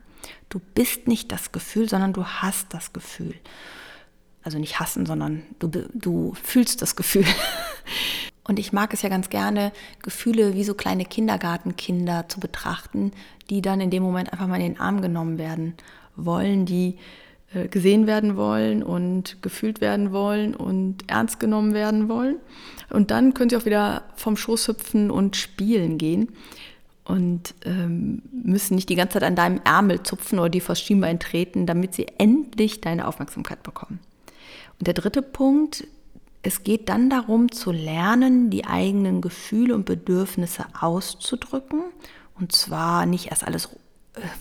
[0.48, 3.34] Du bist nicht das Gefühl, sondern du hast das Gefühl.
[4.42, 7.24] Also nicht hassen, sondern du, du fühlst das Gefühl.
[8.44, 13.12] Und ich mag es ja ganz gerne, Gefühle wie so kleine Kindergartenkinder zu betrachten,
[13.48, 15.74] die dann in dem Moment einfach mal in den Arm genommen werden
[16.16, 16.98] wollen, die
[17.70, 22.36] gesehen werden wollen und gefühlt werden wollen und ernst genommen werden wollen.
[22.90, 26.28] Und dann können sie auch wieder vom Schoß hüpfen und spielen gehen
[27.04, 31.18] und ähm, müssen nicht die ganze Zeit an deinem Ärmel zupfen oder die vors Schienbein
[31.18, 33.98] treten, damit sie endlich deine Aufmerksamkeit bekommen.
[34.78, 35.86] Und der dritte Punkt,
[36.42, 41.82] es geht dann darum zu lernen, die eigenen Gefühle und Bedürfnisse auszudrücken.
[42.38, 43.68] Und zwar nicht erst alles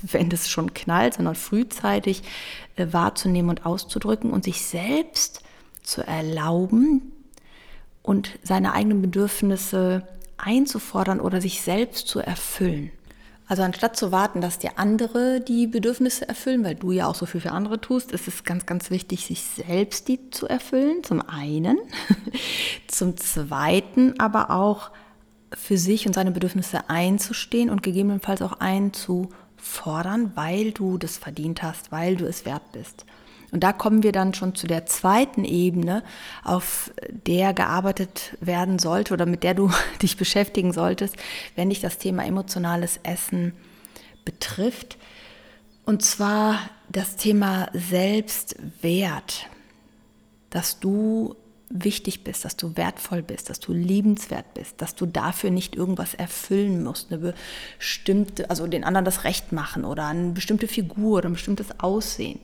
[0.02, 2.24] wenn es schon knallt, sondern frühzeitig
[2.76, 5.44] äh, wahrzunehmen und auszudrücken und sich selbst
[5.84, 7.12] zu erlauben
[8.04, 10.08] und seine eigenen Bedürfnisse
[10.38, 12.92] einzufordern oder sich selbst zu erfüllen.
[13.48, 17.26] Also anstatt zu warten, dass dir andere die Bedürfnisse erfüllen, weil du ja auch so
[17.26, 21.22] viel für andere tust, ist es ganz, ganz wichtig, sich selbst die zu erfüllen, zum
[21.28, 21.78] einen.
[22.88, 24.92] zum zweiten aber auch
[25.54, 31.64] für sich und seine Bedürfnisse einzustehen und gegebenenfalls auch einzufordern fordern, weil du das verdient
[31.64, 33.06] hast, weil du es wert bist.
[33.52, 36.04] Und da kommen wir dann schon zu der zweiten Ebene,
[36.44, 39.70] auf der gearbeitet werden sollte oder mit der du
[40.02, 41.16] dich beschäftigen solltest,
[41.56, 43.54] wenn dich das Thema emotionales Essen
[44.26, 44.98] betrifft.
[45.86, 49.48] Und zwar das Thema Selbstwert,
[50.50, 51.36] dass du
[51.74, 56.14] wichtig bist, dass du wertvoll bist, dass du liebenswert bist, dass du dafür nicht irgendwas
[56.14, 57.34] erfüllen musst, eine
[57.78, 62.40] bestimmte, also den anderen das Recht machen oder eine bestimmte Figur oder ein bestimmtes Aussehen,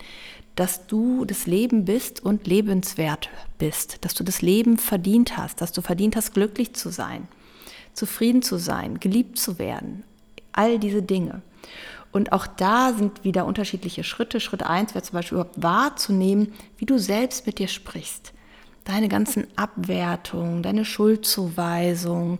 [0.56, 5.72] dass du das Leben bist und lebenswert bist, dass du das Leben verdient hast, dass
[5.72, 7.28] du verdient hast, glücklich zu sein,
[7.94, 10.04] zufrieden zu sein, geliebt zu werden,
[10.52, 11.42] all diese Dinge.
[12.12, 14.40] Und auch da sind wieder unterschiedliche Schritte.
[14.40, 18.34] Schritt 1 wäre zum Beispiel überhaupt wahrzunehmen, wie du selbst mit dir sprichst.
[18.88, 22.40] Deine ganzen Abwertungen, deine Schuldzuweisung.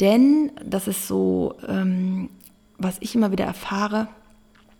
[0.00, 2.30] Denn das ist so, ähm,
[2.78, 4.08] was ich immer wieder erfahre,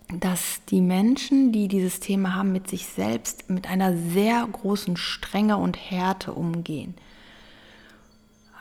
[0.08, 5.56] dass die Menschen, die dieses Thema haben, mit sich selbst mit einer sehr großen Strenge
[5.56, 6.94] und Härte umgehen.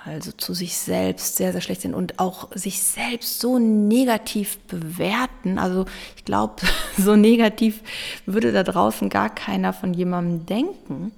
[0.06, 5.58] Also zu sich selbst sehr, sehr schlecht sind und auch sich selbst so negativ bewerten.
[5.58, 5.86] Also
[6.18, 6.56] ich glaube,
[6.98, 7.82] so negativ
[8.28, 11.14] würde da draußen gar keiner von jemandem denken.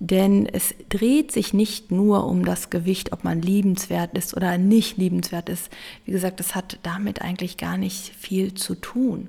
[0.00, 4.96] Denn es dreht sich nicht nur um das Gewicht, ob man liebenswert ist oder nicht
[4.96, 5.70] liebenswert ist.
[6.04, 9.28] Wie gesagt, es hat damit eigentlich gar nicht viel zu tun.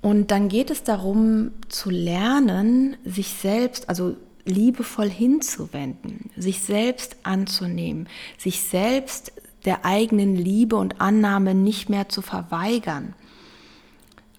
[0.00, 8.08] Und dann geht es darum zu lernen, sich selbst, also liebevoll hinzuwenden, sich selbst anzunehmen,
[8.38, 9.32] sich selbst
[9.64, 13.14] der eigenen Liebe und Annahme nicht mehr zu verweigern.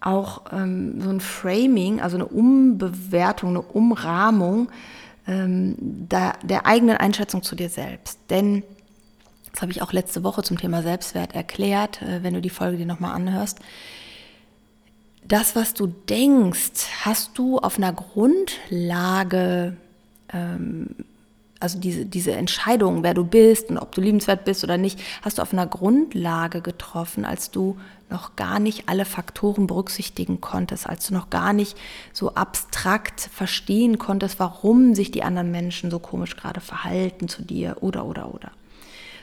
[0.01, 4.69] Auch ähm, so ein Framing, also eine Umbewertung, eine Umrahmung
[5.27, 8.19] ähm, der, der eigenen Einschätzung zu dir selbst.
[8.29, 8.63] Denn,
[9.51, 12.77] das habe ich auch letzte Woche zum Thema Selbstwert erklärt, äh, wenn du die Folge
[12.77, 13.59] dir nochmal anhörst,
[15.23, 19.77] das, was du denkst, hast du auf einer Grundlage,
[20.33, 20.87] ähm,
[21.61, 25.37] also diese, diese Entscheidung, wer du bist und ob du liebenswert bist oder nicht, hast
[25.37, 27.77] du auf einer Grundlage getroffen, als du
[28.09, 31.77] noch gar nicht alle Faktoren berücksichtigen konntest, als du noch gar nicht
[32.11, 37.77] so abstrakt verstehen konntest, warum sich die anderen Menschen so komisch gerade verhalten zu dir
[37.81, 38.51] oder oder oder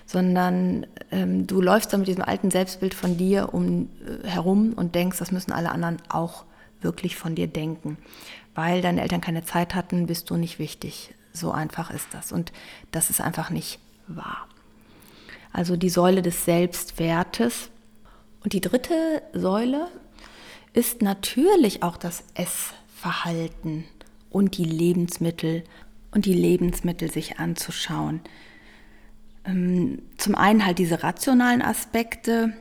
[0.07, 4.95] sondern ähm, du läufst dann mit diesem alten Selbstbild von dir um, äh, herum und
[4.95, 6.45] denkst, das müssen alle anderen auch
[6.81, 7.99] wirklich von dir denken.
[8.55, 11.15] Weil deine Eltern keine Zeit hatten, bist du nicht wichtig.
[11.39, 12.33] So einfach ist das.
[12.33, 12.53] Und
[12.91, 14.47] das ist einfach nicht wahr.
[15.53, 17.71] Also die Säule des Selbstwertes.
[18.45, 19.89] Und die dritte Säule
[20.73, 23.85] ist natürlich auch das Essverhalten
[24.31, 25.65] und die Lebensmittel
[26.13, 28.21] und die Lebensmittel sich anzuschauen.
[29.45, 32.53] Ähm, zum einen halt diese rationalen Aspekte.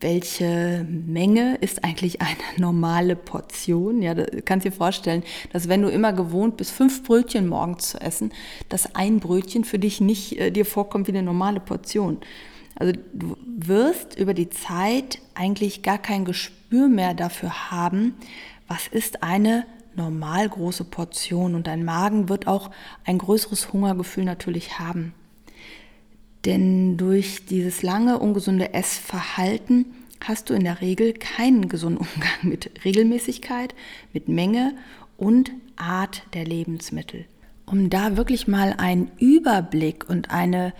[0.00, 4.00] Welche Menge ist eigentlich eine normale Portion?
[4.00, 8.00] Ja, du kannst dir vorstellen, dass wenn du immer gewohnt bist, fünf Brötchen morgens zu
[8.00, 8.32] essen,
[8.70, 12.18] dass ein Brötchen für dich nicht äh, dir vorkommt wie eine normale Portion.
[12.76, 18.14] Also du wirst über die Zeit eigentlich gar kein Gespür mehr dafür haben,
[18.68, 22.70] was ist eine normal große Portion und dein Magen wird auch
[23.04, 25.12] ein größeres Hungergefühl natürlich haben.
[26.44, 29.86] Denn durch dieses lange ungesunde Essverhalten
[30.22, 33.74] hast du in der Regel keinen gesunden Umgang mit Regelmäßigkeit,
[34.12, 34.74] mit Menge
[35.16, 37.26] und Art der Lebensmittel.
[37.66, 40.72] Um da wirklich mal einen Überblick und eine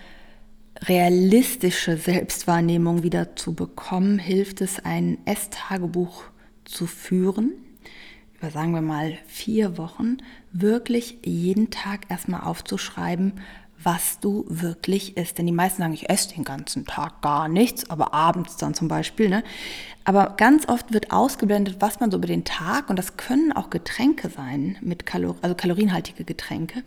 [0.83, 6.25] realistische Selbstwahrnehmung wieder zu bekommen, hilft es, ein Esstagebuch
[6.65, 7.53] zu führen,
[8.39, 10.19] über sagen wir mal vier Wochen,
[10.53, 13.35] wirklich jeden Tag erstmal aufzuschreiben,
[13.83, 15.39] was du wirklich isst.
[15.39, 18.89] Denn die meisten sagen, ich esse den ganzen Tag gar nichts, aber abends dann zum
[18.89, 19.29] Beispiel.
[19.29, 19.43] Ne?
[20.05, 23.71] Aber ganz oft wird ausgeblendet, was man so über den Tag, und das können auch
[23.71, 26.83] Getränke sein, mit Kalor also kalorienhaltige Getränke,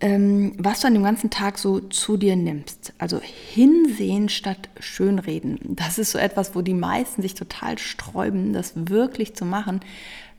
[0.00, 2.92] ähm, was du an dem ganzen Tag so zu dir nimmst.
[2.98, 5.58] Also hinsehen statt schönreden.
[5.62, 9.80] Das ist so etwas, wo die meisten sich total sträuben, das wirklich zu machen,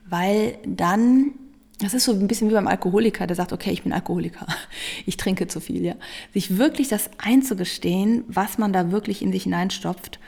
[0.10, 1.32] weil dann
[1.80, 4.48] das ist so ein bisschen wie beim Alkoholiker, der sagt, okay, ich bin Alkoholiker,
[5.06, 5.96] ich trinke zu viel, ja.
[6.34, 10.20] Sich wirklich das einzugestehen, was man da wirklich in sich hineinstopft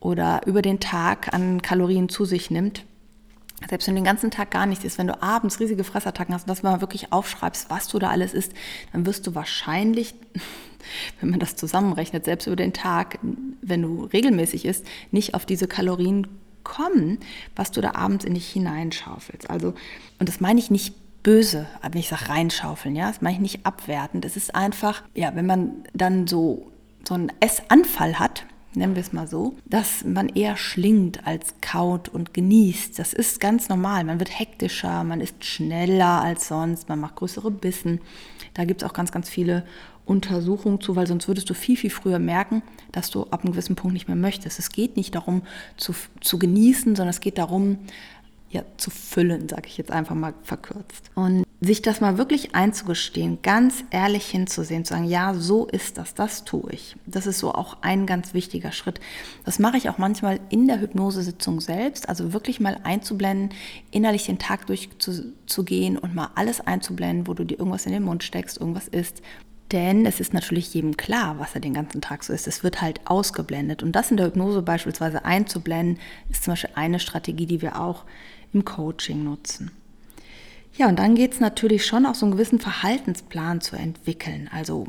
[0.00, 2.84] oder über den Tag an Kalorien zu sich nimmt.
[3.68, 6.44] Selbst wenn du den ganzen Tag gar nichts isst, wenn du abends riesige Fressattacken hast
[6.44, 8.52] und das mal wirklich aufschreibst, was du da alles isst,
[8.92, 10.14] dann wirst du wahrscheinlich,
[11.20, 13.18] wenn man das zusammenrechnet, selbst über den Tag,
[13.60, 16.26] wenn du regelmäßig isst, nicht auf diese Kalorien
[16.64, 17.18] kommen,
[17.56, 19.50] was du da abends in dich hineinschaufelst.
[19.50, 19.74] Also,
[20.18, 23.66] und das meine ich nicht böse, wenn ich sage reinschaufeln, ja, das meine ich nicht
[23.66, 24.24] abwertend.
[24.24, 26.70] Es ist einfach, ja, wenn man dann so,
[27.06, 32.08] so einen Essanfall hat, nennen wir es mal so, dass man eher schlingt als kaut
[32.08, 32.98] und genießt.
[32.98, 34.04] Das ist ganz normal.
[34.04, 38.00] Man wird hektischer, man ist schneller als sonst, man macht größere Bissen.
[38.54, 39.64] Da gibt es auch ganz, ganz viele
[40.04, 43.76] Untersuchung zu, weil sonst würdest du viel, viel früher merken, dass du ab einem gewissen
[43.76, 44.58] Punkt nicht mehr möchtest.
[44.58, 45.42] Es geht nicht darum
[45.76, 47.78] zu, zu genießen, sondern es geht darum,
[48.50, 51.10] ja, zu füllen, sage ich jetzt einfach mal verkürzt.
[51.14, 56.14] Und sich das mal wirklich einzugestehen, ganz ehrlich hinzusehen, zu sagen, ja, so ist das,
[56.14, 56.96] das tue ich.
[57.06, 58.98] Das ist so auch ein ganz wichtiger Schritt.
[59.44, 63.56] Das mache ich auch manchmal in der Hypnosesitzung selbst, also wirklich mal einzublenden,
[63.92, 68.24] innerlich den Tag durchzugehen und mal alles einzublenden, wo du dir irgendwas in den Mund
[68.24, 69.22] steckst, irgendwas isst
[69.72, 72.48] Denn es ist natürlich jedem klar, was er den ganzen Tag so ist.
[72.48, 73.82] Es wird halt ausgeblendet.
[73.82, 75.98] Und das in der Hypnose beispielsweise einzublenden,
[76.28, 78.04] ist zum Beispiel eine Strategie, die wir auch
[78.52, 79.70] im Coaching nutzen.
[80.76, 84.48] Ja, und dann geht es natürlich schon auch so einen gewissen Verhaltensplan zu entwickeln.
[84.52, 84.86] Also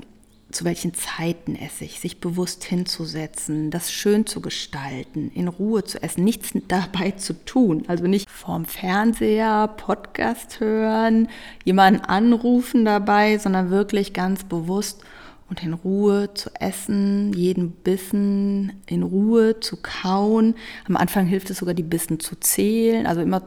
[0.51, 6.01] zu welchen Zeiten esse ich, sich bewusst hinzusetzen, das schön zu gestalten, in Ruhe zu
[6.01, 7.83] essen, nichts dabei zu tun.
[7.87, 11.29] Also nicht vorm Fernseher, Podcast hören,
[11.63, 15.03] jemanden anrufen dabei, sondern wirklich ganz bewusst
[15.49, 20.55] und in Ruhe zu essen, jeden Bissen in Ruhe zu kauen.
[20.87, 23.43] Am Anfang hilft es sogar, die Bissen zu zählen, also immer,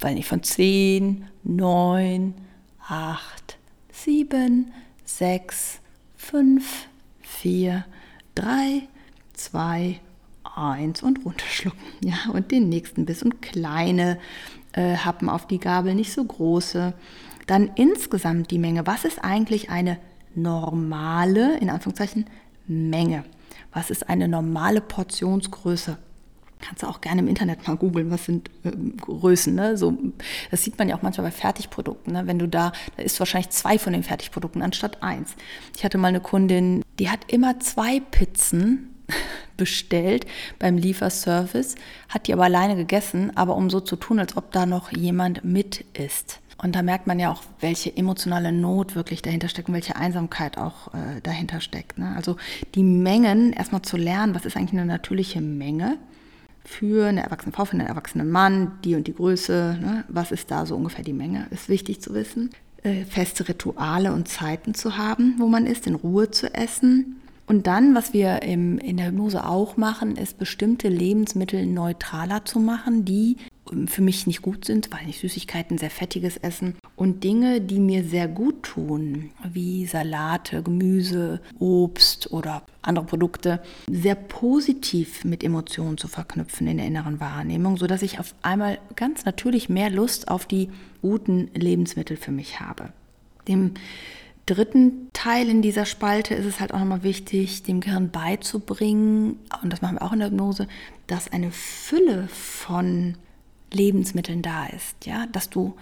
[0.00, 2.34] weil nicht von zehn, neun,
[2.88, 3.58] acht,
[3.92, 4.72] sieben,
[5.04, 5.80] sechs,
[6.30, 6.88] 5,
[7.22, 7.86] 4,
[8.34, 8.82] 3,
[9.32, 9.98] 2,
[10.54, 11.78] 1 und runterschlucken.
[12.04, 14.18] Ja, und den nächsten Biss und kleine
[14.72, 16.92] äh, Happen auf die Gabel, nicht so große.
[17.46, 18.86] Dann insgesamt die Menge.
[18.86, 19.98] Was ist eigentlich eine
[20.34, 22.26] normale, in Anführungszeichen,
[22.66, 23.24] Menge?
[23.72, 25.96] Was ist eine normale Portionsgröße?
[26.60, 29.54] Kannst du auch gerne im Internet mal googeln, was sind äh, Größen.
[29.54, 29.76] Ne?
[29.76, 29.96] So,
[30.50, 32.12] das sieht man ja auch manchmal bei Fertigprodukten.
[32.12, 32.26] Ne?
[32.26, 35.34] Wenn du da, da ist wahrscheinlich zwei von den Fertigprodukten anstatt eins.
[35.76, 38.94] Ich hatte mal eine Kundin, die hat immer zwei Pizzen
[39.56, 40.26] bestellt
[40.58, 41.76] beim Lieferservice,
[42.08, 45.44] hat die aber alleine gegessen, aber um so zu tun, als ob da noch jemand
[45.44, 46.40] mit ist.
[46.60, 50.58] Und da merkt man ja auch, welche emotionale Not wirklich dahinter steckt und welche Einsamkeit
[50.58, 51.98] auch äh, dahinter steckt.
[51.98, 52.12] Ne?
[52.16, 52.36] Also
[52.74, 55.98] die Mengen, erstmal zu lernen, was ist eigentlich eine natürliche Menge
[56.68, 60.04] für eine erwachsene Frau, für einen erwachsenen Mann, die und die Größe, ne?
[60.08, 62.50] was ist da so ungefähr die Menge, ist wichtig zu wissen.
[62.82, 67.20] Äh, feste Rituale und Zeiten zu haben, wo man ist, in Ruhe zu essen.
[67.46, 72.60] Und dann, was wir im, in der Hypnose auch machen, ist bestimmte Lebensmittel neutraler zu
[72.60, 73.38] machen, die
[73.86, 78.04] für mich nicht gut sind, weil ich Süßigkeiten, sehr fettiges Essen und Dinge, die mir
[78.04, 86.08] sehr gut tun, wie Salate, Gemüse, Obst oder andere Produkte, sehr positiv mit Emotionen zu
[86.08, 90.70] verknüpfen in der inneren Wahrnehmung, sodass ich auf einmal ganz natürlich mehr Lust auf die
[91.02, 92.92] guten Lebensmittel für mich habe.
[93.46, 93.74] Dem
[94.46, 99.72] dritten Teil in dieser Spalte ist es halt auch nochmal wichtig, dem Gehirn beizubringen, und
[99.72, 100.68] das machen wir auch in der Hypnose,
[101.06, 103.16] dass eine Fülle von
[103.72, 105.76] Lebensmitteln da ist, ja, dass du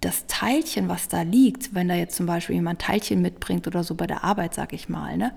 [0.00, 3.94] das Teilchen, was da liegt, wenn da jetzt zum Beispiel jemand Teilchen mitbringt oder so
[3.94, 5.32] bei der Arbeit, sag ich mal, ne,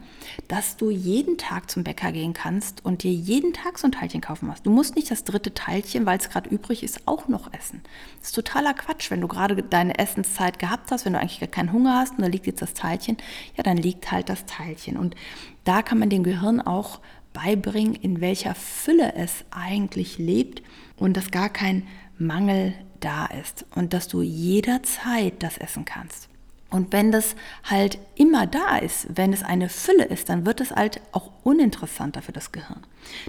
[0.47, 4.19] dass du jeden Tag zum Bäcker gehen kannst und dir jeden Tag so ein Teilchen
[4.19, 4.65] kaufen musst.
[4.65, 7.81] Du musst nicht das dritte Teilchen, weil es gerade übrig ist, auch noch essen.
[8.19, 11.47] Das ist totaler Quatsch, wenn du gerade deine Essenszeit gehabt hast, wenn du eigentlich gar
[11.47, 13.17] keinen Hunger hast und da liegt jetzt das Teilchen,
[13.55, 14.97] ja, dann liegt halt das Teilchen.
[14.97, 15.15] Und
[15.63, 16.99] da kann man dem Gehirn auch
[17.33, 20.61] beibringen, in welcher Fülle es eigentlich lebt
[20.97, 26.29] und dass gar kein Mangel da ist und dass du jederzeit das essen kannst.
[26.69, 30.71] Und wenn das halt immer da ist, wenn es eine Fülle ist, dann wird es
[30.71, 32.83] halt auch uninteressanter für das Gehirn.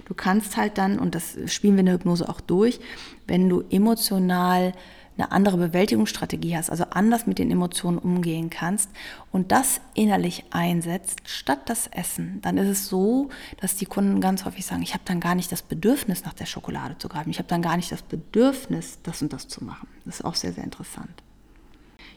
[0.05, 2.79] Du kannst halt dann, und das spielen wir in der Hypnose auch durch,
[3.25, 4.73] wenn du emotional
[5.17, 8.89] eine andere Bewältigungsstrategie hast, also anders mit den Emotionen umgehen kannst
[9.31, 14.45] und das innerlich einsetzt, statt das Essen, dann ist es so, dass die Kunden ganz
[14.45, 17.29] häufig sagen, ich habe dann gar nicht das Bedürfnis, nach der Schokolade zu greifen.
[17.29, 19.87] Ich habe dann gar nicht das Bedürfnis, das und das zu machen.
[20.05, 21.23] Das ist auch sehr, sehr interessant.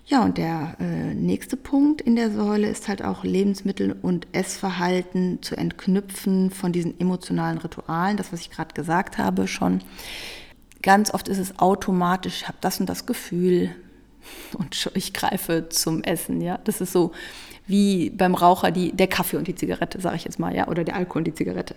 [0.07, 5.41] Ja, und der äh, nächste Punkt in der Säule ist halt auch Lebensmittel und Essverhalten
[5.41, 9.81] zu entknüpfen von diesen emotionalen Ritualen, das, was ich gerade gesagt habe schon.
[10.85, 13.75] Ganz oft ist es automatisch, ich habe das und das Gefühl
[14.59, 16.43] und ich greife zum Essen.
[16.43, 17.13] Ja, das ist so
[17.67, 20.85] wie beim Raucher die, der Kaffee und die Zigarette, sage ich jetzt mal, ja, oder
[20.85, 21.75] der Alkohol und die Zigarette.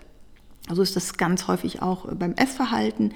[0.68, 3.14] Also ist das ganz häufig auch beim Essverhalten.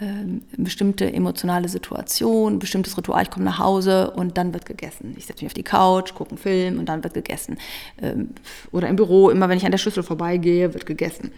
[0.00, 5.14] Ähm, bestimmte emotionale Situation, bestimmtes Ritual, ich komme nach Hause und dann wird gegessen.
[5.18, 7.58] Ich setze mich auf die Couch, gucke einen Film und dann wird gegessen.
[8.00, 8.30] Ähm,
[8.72, 11.32] oder im Büro, immer wenn ich an der Schüssel vorbeigehe, wird gegessen.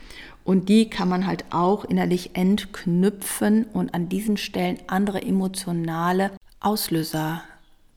[0.45, 7.43] Und die kann man halt auch innerlich entknüpfen und an diesen Stellen andere emotionale Auslöser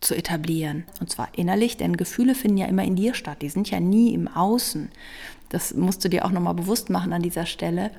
[0.01, 0.85] zu etablieren.
[0.99, 3.43] Und zwar innerlich, denn Gefühle finden ja immer in dir statt.
[3.43, 4.89] Die sind ja nie im Außen.
[5.49, 7.91] Das musst du dir auch nochmal bewusst machen an dieser Stelle.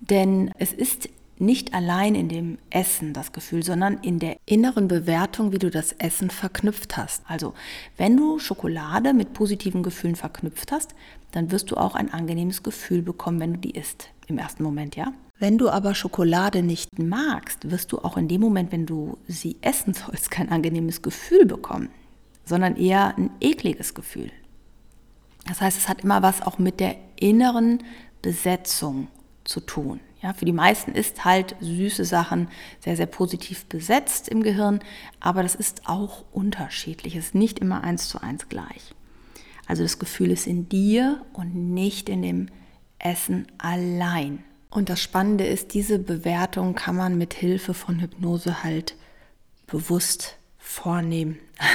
[0.00, 5.52] Denn es ist nicht allein in dem Essen das Gefühl, sondern in der inneren Bewertung,
[5.52, 7.22] wie du das Essen verknüpft hast.
[7.26, 7.54] Also,
[7.96, 10.94] wenn du Schokolade mit positiven Gefühlen verknüpft hast,
[11.32, 14.10] dann wirst du auch ein angenehmes Gefühl bekommen, wenn du die isst.
[14.26, 15.12] Im ersten Moment, ja.
[15.38, 19.56] Wenn du aber Schokolade nicht magst, wirst du auch in dem Moment, wenn du sie
[19.60, 21.90] essen sollst, kein angenehmes Gefühl bekommen,
[22.44, 24.30] sondern eher ein ekliges Gefühl.
[25.46, 27.82] Das heißt, es hat immer was auch mit der inneren
[28.22, 29.08] Besetzung
[29.44, 30.00] zu tun.
[30.24, 32.48] Ja, für die meisten ist halt süße Sachen
[32.80, 34.80] sehr, sehr positiv besetzt im Gehirn,
[35.20, 37.14] aber das ist auch unterschiedlich.
[37.14, 38.94] Es ist nicht immer eins zu eins gleich.
[39.66, 42.48] Also das Gefühl ist in dir und nicht in dem
[42.98, 44.42] Essen allein.
[44.70, 48.96] Und das Spannende ist, diese Bewertung kann man mit Hilfe von Hypnose halt
[49.66, 50.38] bewusst
[50.74, 51.38] vornehmen.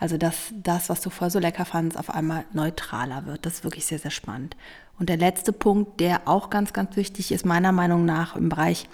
[0.00, 3.44] Also dass das, was du vorher so lecker fandest, auf einmal neutraler wird.
[3.44, 4.56] Das ist wirklich sehr, sehr spannend.
[4.96, 8.88] Und der letzte Punkt, der auch ganz, ganz wichtig ist, meiner Meinung nach im Bereich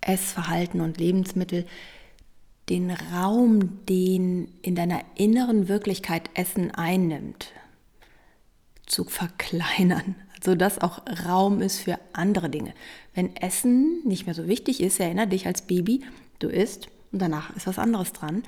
[0.00, 1.66] Essverhalten und Lebensmittel,
[2.68, 7.52] den Raum, den in deiner inneren Wirklichkeit Essen einnimmt,
[8.86, 10.14] zu verkleinern.
[10.40, 12.72] Also dass auch Raum ist für andere Dinge.
[13.12, 16.02] Wenn Essen nicht mehr so wichtig ist, erinnere dich als Baby,
[16.38, 18.42] du isst und danach ist was anderes dran.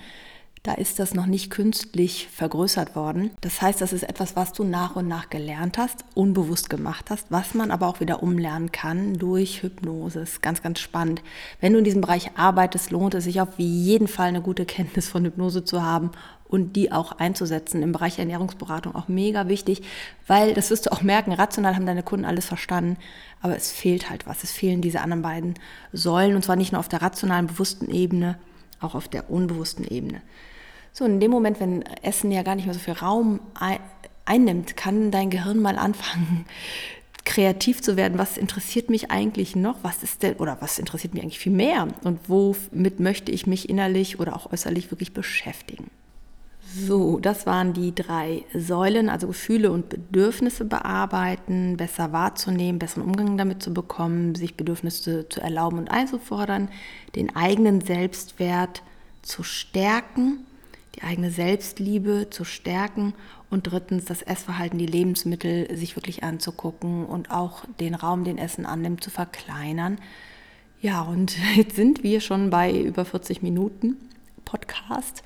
[0.64, 3.32] Da ist das noch nicht künstlich vergrößert worden.
[3.40, 7.26] Das heißt, das ist etwas, was du nach und nach gelernt hast, unbewusst gemacht hast,
[7.30, 10.20] was man aber auch wieder umlernen kann durch Hypnose.
[10.20, 11.20] Das ist ganz, ganz spannend.
[11.60, 15.08] Wenn du in diesem Bereich arbeitest, lohnt es sich auf jeden Fall eine gute Kenntnis
[15.08, 16.12] von Hypnose zu haben
[16.46, 17.82] und die auch einzusetzen.
[17.82, 19.82] Im Bereich Ernährungsberatung auch mega wichtig,
[20.28, 22.98] weil das wirst du auch merken, rational haben deine Kunden alles verstanden,
[23.40, 24.44] aber es fehlt halt was.
[24.44, 25.54] Es fehlen diese anderen beiden
[25.92, 28.38] Säulen und zwar nicht nur auf der rationalen, bewussten Ebene,
[28.84, 30.22] auch auf der unbewussten Ebene.
[30.92, 33.40] So, in dem Moment, wenn Essen ja gar nicht mehr so viel Raum
[34.24, 36.44] einnimmt, kann dein Gehirn mal anfangen,
[37.24, 38.18] kreativ zu werden.
[38.18, 39.76] Was interessiert mich eigentlich noch?
[39.82, 41.88] Was ist denn, oder was interessiert mich eigentlich viel mehr?
[42.02, 45.90] Und womit möchte ich mich innerlich oder auch äußerlich wirklich beschäftigen?
[46.74, 53.36] So, das waren die drei Säulen, also Gefühle und Bedürfnisse bearbeiten, besser wahrzunehmen, besseren Umgang
[53.36, 56.68] damit zu bekommen, sich Bedürfnisse zu erlauben und einzufordern,
[57.14, 58.82] den eigenen Selbstwert
[59.20, 60.46] zu stärken,
[60.94, 63.12] die eigene Selbstliebe zu stärken
[63.50, 68.64] und drittens das Essverhalten, die Lebensmittel sich wirklich anzugucken und auch den Raum, den Essen
[68.64, 69.98] annimmt, zu verkleinern.
[70.80, 73.96] Ja, und jetzt sind wir schon bei über 40 Minuten.
[74.53, 75.22] Podcast.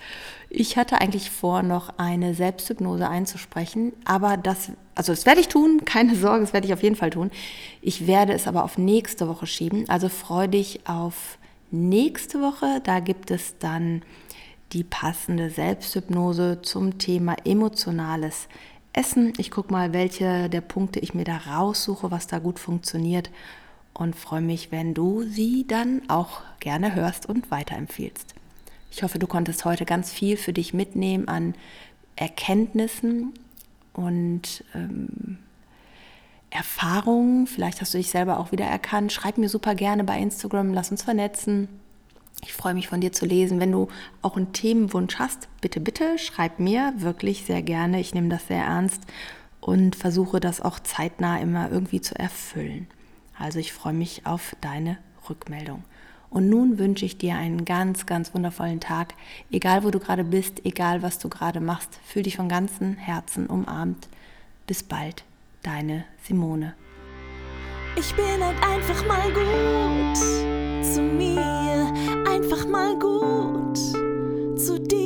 [0.48, 5.82] Ich hatte eigentlich vor, noch eine Selbsthypnose einzusprechen, aber das, also das werde ich tun,
[5.84, 7.32] keine Sorge, das werde ich auf jeden Fall tun.
[7.82, 11.38] Ich werde es aber auf nächste Woche schieben, also freue dich auf
[11.72, 12.80] nächste Woche.
[12.84, 14.02] Da gibt es dann
[14.72, 18.46] die passende Selbsthypnose zum Thema emotionales
[18.92, 19.32] Essen.
[19.38, 23.30] Ich gucke mal, welche der Punkte ich mir da raussuche, was da gut funktioniert
[23.92, 28.36] und freue mich, wenn du sie dann auch gerne hörst und weiterempfiehlst.
[28.96, 31.54] Ich hoffe, du konntest heute ganz viel für dich mitnehmen an
[32.16, 33.34] Erkenntnissen
[33.92, 35.36] und ähm,
[36.48, 37.46] Erfahrungen.
[37.46, 39.12] Vielleicht hast du dich selber auch wieder erkannt.
[39.12, 41.68] Schreib mir super gerne bei Instagram, lass uns vernetzen.
[42.40, 43.60] Ich freue mich von dir zu lesen.
[43.60, 43.88] Wenn du
[44.22, 48.00] auch einen Themenwunsch hast, bitte, bitte schreib mir wirklich sehr gerne.
[48.00, 49.02] Ich nehme das sehr ernst
[49.60, 52.86] und versuche das auch zeitnah immer irgendwie zu erfüllen.
[53.38, 54.96] Also ich freue mich auf deine
[55.28, 55.84] Rückmeldung.
[56.30, 59.14] Und nun wünsche ich dir einen ganz, ganz wundervollen Tag.
[59.50, 63.46] Egal wo du gerade bist, egal was du gerade machst, fühl dich von ganzem Herzen
[63.46, 64.08] umarmt.
[64.66, 65.24] Bis bald,
[65.62, 66.74] deine Simone.
[67.98, 70.16] Ich bin halt einfach mal gut
[70.84, 71.92] zu mir,
[72.28, 73.78] einfach mal gut
[74.58, 75.05] zu dir.